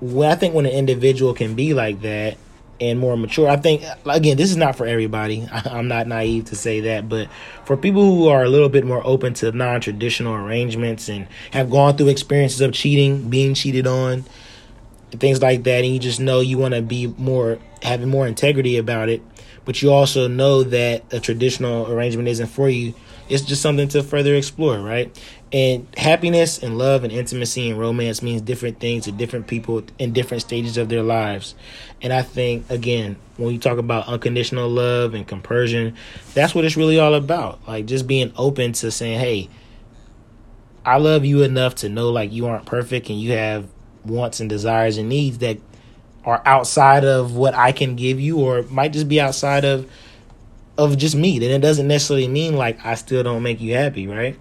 when 0.00 0.30
I 0.30 0.34
think 0.34 0.54
when 0.54 0.66
an 0.66 0.72
individual 0.72 1.34
can 1.34 1.54
be 1.54 1.74
like 1.74 2.02
that 2.02 2.36
and 2.80 2.98
more 2.98 3.16
mature, 3.16 3.48
I 3.48 3.56
think 3.56 3.82
again 4.04 4.36
this 4.36 4.50
is 4.50 4.56
not 4.56 4.76
for 4.76 4.86
everybody. 4.86 5.48
I'm 5.52 5.88
not 5.88 6.06
naive 6.06 6.46
to 6.46 6.56
say 6.56 6.80
that, 6.80 7.08
but 7.08 7.28
for 7.64 7.76
people 7.76 8.02
who 8.02 8.28
are 8.28 8.44
a 8.44 8.48
little 8.48 8.68
bit 8.68 8.84
more 8.84 9.04
open 9.06 9.34
to 9.34 9.52
non-traditional 9.52 10.34
arrangements 10.34 11.08
and 11.08 11.26
have 11.52 11.70
gone 11.70 11.96
through 11.96 12.08
experiences 12.08 12.60
of 12.60 12.72
cheating, 12.72 13.28
being 13.30 13.54
cheated 13.54 13.86
on, 13.86 14.24
things 15.12 15.40
like 15.40 15.64
that, 15.64 15.84
and 15.84 15.92
you 15.92 15.98
just 15.98 16.20
know 16.20 16.40
you 16.40 16.58
want 16.58 16.74
to 16.74 16.82
be 16.82 17.06
more 17.06 17.58
having 17.82 18.08
more 18.08 18.26
integrity 18.26 18.76
about 18.76 19.08
it, 19.08 19.22
but 19.66 19.82
you 19.82 19.92
also 19.92 20.26
know 20.28 20.62
that 20.62 21.04
a 21.12 21.20
traditional 21.20 21.92
arrangement 21.92 22.28
isn't 22.28 22.46
for 22.46 22.70
you. 22.70 22.94
It's 23.28 23.42
just 23.42 23.60
something 23.60 23.88
to 23.88 24.02
further 24.02 24.34
explore, 24.34 24.78
right? 24.78 25.14
and 25.52 25.86
happiness 25.96 26.62
and 26.62 26.76
love 26.76 27.04
and 27.04 27.12
intimacy 27.12 27.70
and 27.70 27.78
romance 27.78 28.20
means 28.20 28.42
different 28.42 28.80
things 28.80 29.04
to 29.04 29.12
different 29.12 29.46
people 29.46 29.82
in 29.98 30.12
different 30.12 30.42
stages 30.42 30.76
of 30.76 30.88
their 30.88 31.02
lives. 31.02 31.54
And 32.02 32.12
I 32.12 32.22
think, 32.22 32.68
again, 32.68 33.16
when 33.36 33.52
you 33.52 33.58
talk 33.58 33.78
about 33.78 34.08
unconditional 34.08 34.68
love 34.68 35.14
and 35.14 35.26
compersion, 35.26 35.94
that's 36.34 36.54
what 36.54 36.64
it's 36.64 36.76
really 36.76 36.98
all 36.98 37.14
about. 37.14 37.66
Like 37.68 37.86
just 37.86 38.08
being 38.08 38.32
open 38.36 38.72
to 38.72 38.90
saying, 38.90 39.20
hey, 39.20 39.48
I 40.84 40.98
love 40.98 41.24
you 41.24 41.42
enough 41.42 41.76
to 41.76 41.88
know 41.88 42.10
like 42.10 42.32
you 42.32 42.46
aren't 42.46 42.66
perfect 42.66 43.08
and 43.08 43.20
you 43.20 43.32
have 43.32 43.68
wants 44.04 44.40
and 44.40 44.50
desires 44.50 44.98
and 44.98 45.08
needs 45.08 45.38
that 45.38 45.58
are 46.26 46.42
outside 46.44 47.04
of 47.04 47.36
what 47.36 47.54
I 47.54 47.72
can 47.72 47.94
give 47.94 48.20
you 48.20 48.40
or 48.40 48.62
might 48.64 48.92
just 48.92 49.08
be 49.08 49.20
outside 49.20 49.64
of 49.64 49.88
of 50.76 50.98
just 50.98 51.14
me. 51.14 51.38
Then 51.38 51.52
it 51.52 51.60
doesn't 51.60 51.88
necessarily 51.88 52.28
mean 52.28 52.56
like 52.56 52.84
I 52.84 52.96
still 52.96 53.22
don't 53.22 53.42
make 53.42 53.60
you 53.60 53.74
happy, 53.74 54.06
right? 54.06 54.38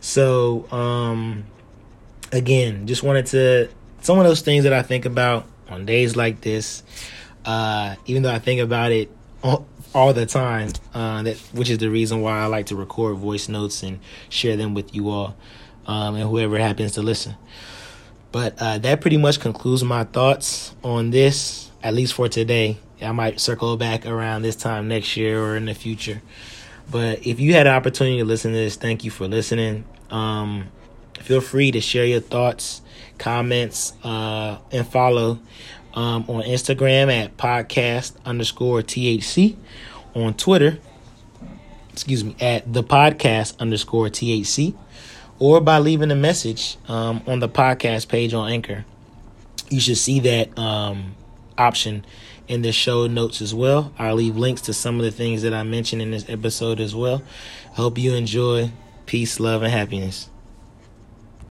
So, 0.00 0.70
um, 0.70 1.44
again, 2.32 2.86
just 2.86 3.02
wanted 3.02 3.26
to 3.26 3.68
some 4.00 4.18
of 4.18 4.24
those 4.24 4.42
things 4.42 4.64
that 4.64 4.72
I 4.72 4.82
think 4.82 5.04
about 5.04 5.46
on 5.68 5.84
days 5.84 6.16
like 6.16 6.40
this. 6.40 6.82
Uh, 7.44 7.96
even 8.06 8.22
though 8.22 8.32
I 8.32 8.38
think 8.38 8.60
about 8.60 8.92
it 8.92 9.10
all, 9.42 9.66
all 9.94 10.14
the 10.14 10.24
time, 10.24 10.70
uh, 10.94 11.22
that 11.24 11.36
which 11.52 11.68
is 11.68 11.78
the 11.78 11.90
reason 11.90 12.22
why 12.22 12.38
I 12.38 12.46
like 12.46 12.66
to 12.66 12.76
record 12.76 13.16
voice 13.16 13.48
notes 13.48 13.82
and 13.82 13.98
share 14.30 14.56
them 14.56 14.72
with 14.72 14.94
you 14.94 15.10
all, 15.10 15.36
um, 15.86 16.14
and 16.14 16.28
whoever 16.28 16.58
happens 16.58 16.92
to 16.92 17.02
listen. 17.02 17.36
But 18.34 18.60
uh, 18.60 18.78
that 18.78 19.00
pretty 19.00 19.16
much 19.16 19.38
concludes 19.38 19.84
my 19.84 20.02
thoughts 20.02 20.74
on 20.82 21.10
this, 21.10 21.70
at 21.84 21.94
least 21.94 22.14
for 22.14 22.28
today. 22.28 22.78
I 23.00 23.12
might 23.12 23.38
circle 23.38 23.76
back 23.76 24.06
around 24.06 24.42
this 24.42 24.56
time 24.56 24.88
next 24.88 25.16
year 25.16 25.40
or 25.40 25.56
in 25.56 25.66
the 25.66 25.74
future. 25.74 26.20
But 26.90 27.24
if 27.24 27.38
you 27.38 27.54
had 27.54 27.68
an 27.68 27.74
opportunity 27.74 28.18
to 28.18 28.24
listen 28.24 28.50
to 28.50 28.56
this, 28.56 28.74
thank 28.74 29.04
you 29.04 29.12
for 29.12 29.28
listening. 29.28 29.84
Um, 30.10 30.66
feel 31.20 31.40
free 31.40 31.70
to 31.70 31.80
share 31.80 32.06
your 32.06 32.18
thoughts, 32.18 32.82
comments, 33.18 33.92
uh, 34.02 34.58
and 34.72 34.84
follow 34.84 35.38
um, 35.94 36.24
on 36.26 36.42
Instagram 36.42 37.16
at 37.16 37.36
podcast 37.36 38.14
underscore 38.24 38.82
THC, 38.82 39.54
on 40.16 40.34
Twitter, 40.34 40.80
excuse 41.92 42.24
me, 42.24 42.34
at 42.40 42.72
the 42.72 42.82
podcast 42.82 43.56
underscore 43.60 44.08
THC, 44.08 44.74
or 45.38 45.60
by 45.60 45.78
leaving 45.78 46.10
a 46.10 46.16
message 46.16 46.76
um, 46.88 47.22
on 47.26 47.40
the 47.40 47.48
podcast 47.48 48.08
page 48.08 48.34
on 48.34 48.50
Anchor. 48.50 48.84
You 49.70 49.80
should 49.80 49.98
see 49.98 50.20
that 50.20 50.56
um, 50.58 51.14
option 51.58 52.04
in 52.46 52.62
the 52.62 52.72
show 52.72 53.06
notes 53.06 53.40
as 53.40 53.54
well. 53.54 53.92
I'll 53.98 54.14
leave 54.14 54.36
links 54.36 54.60
to 54.62 54.74
some 54.74 54.98
of 54.98 55.04
the 55.04 55.10
things 55.10 55.42
that 55.42 55.54
I 55.54 55.62
mentioned 55.62 56.02
in 56.02 56.10
this 56.10 56.28
episode 56.28 56.80
as 56.80 56.94
well. 56.94 57.22
I 57.72 57.76
hope 57.76 57.98
you 57.98 58.14
enjoy. 58.14 58.70
Peace, 59.06 59.38
love, 59.38 59.62
and 59.62 59.72
happiness. 59.72 60.30